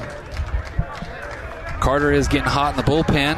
[1.80, 3.38] Carter is getting hot in the bullpen.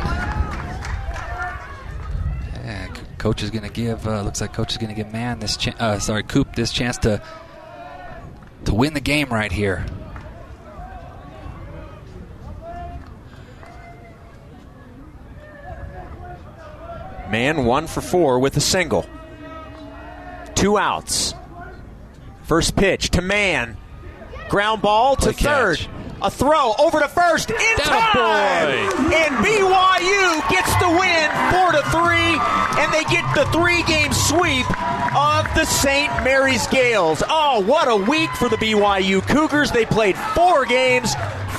[2.66, 4.06] And c- coach is going to give.
[4.06, 5.56] Uh, looks like coach is going to give Mann this.
[5.56, 7.22] Cha- uh, sorry, Coop this chance to
[8.66, 9.86] to win the game right here.
[17.34, 19.08] Mann one for four with a single.
[20.54, 21.34] Two outs.
[22.44, 23.76] First pitch to Mann.
[24.50, 25.46] Ground ball to Play catch.
[25.48, 25.88] third.
[26.22, 29.12] A throw over to first in That time.
[29.12, 32.38] And BYU gets the win four to three,
[32.80, 34.70] and they get the three-game sweep
[35.16, 36.12] of the St.
[36.24, 37.24] Mary's Gaels.
[37.28, 39.72] Oh, what a week for the BYU Cougars!
[39.72, 41.16] They played four games,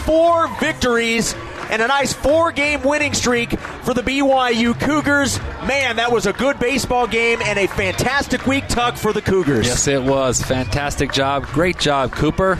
[0.06, 1.34] four victories,
[1.70, 5.38] and a nice four-game winning streak for the BYU Cougars.
[5.66, 9.66] Man, that was a good baseball game and a fantastic week, Tuck, for the Cougars.
[9.66, 11.46] Yes, it was fantastic job.
[11.46, 12.58] Great job, Cooper.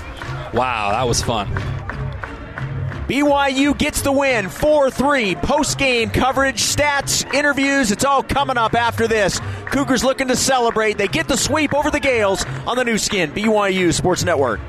[0.53, 1.49] Wow, that was fun.
[3.09, 5.35] BYU gets the win 4 3.
[5.37, 9.41] Post game coverage, stats, interviews, it's all coming up after this.
[9.67, 10.97] Cougars looking to celebrate.
[10.97, 14.61] They get the sweep over the Gaels on the Nu Skin, BYU Sports Network.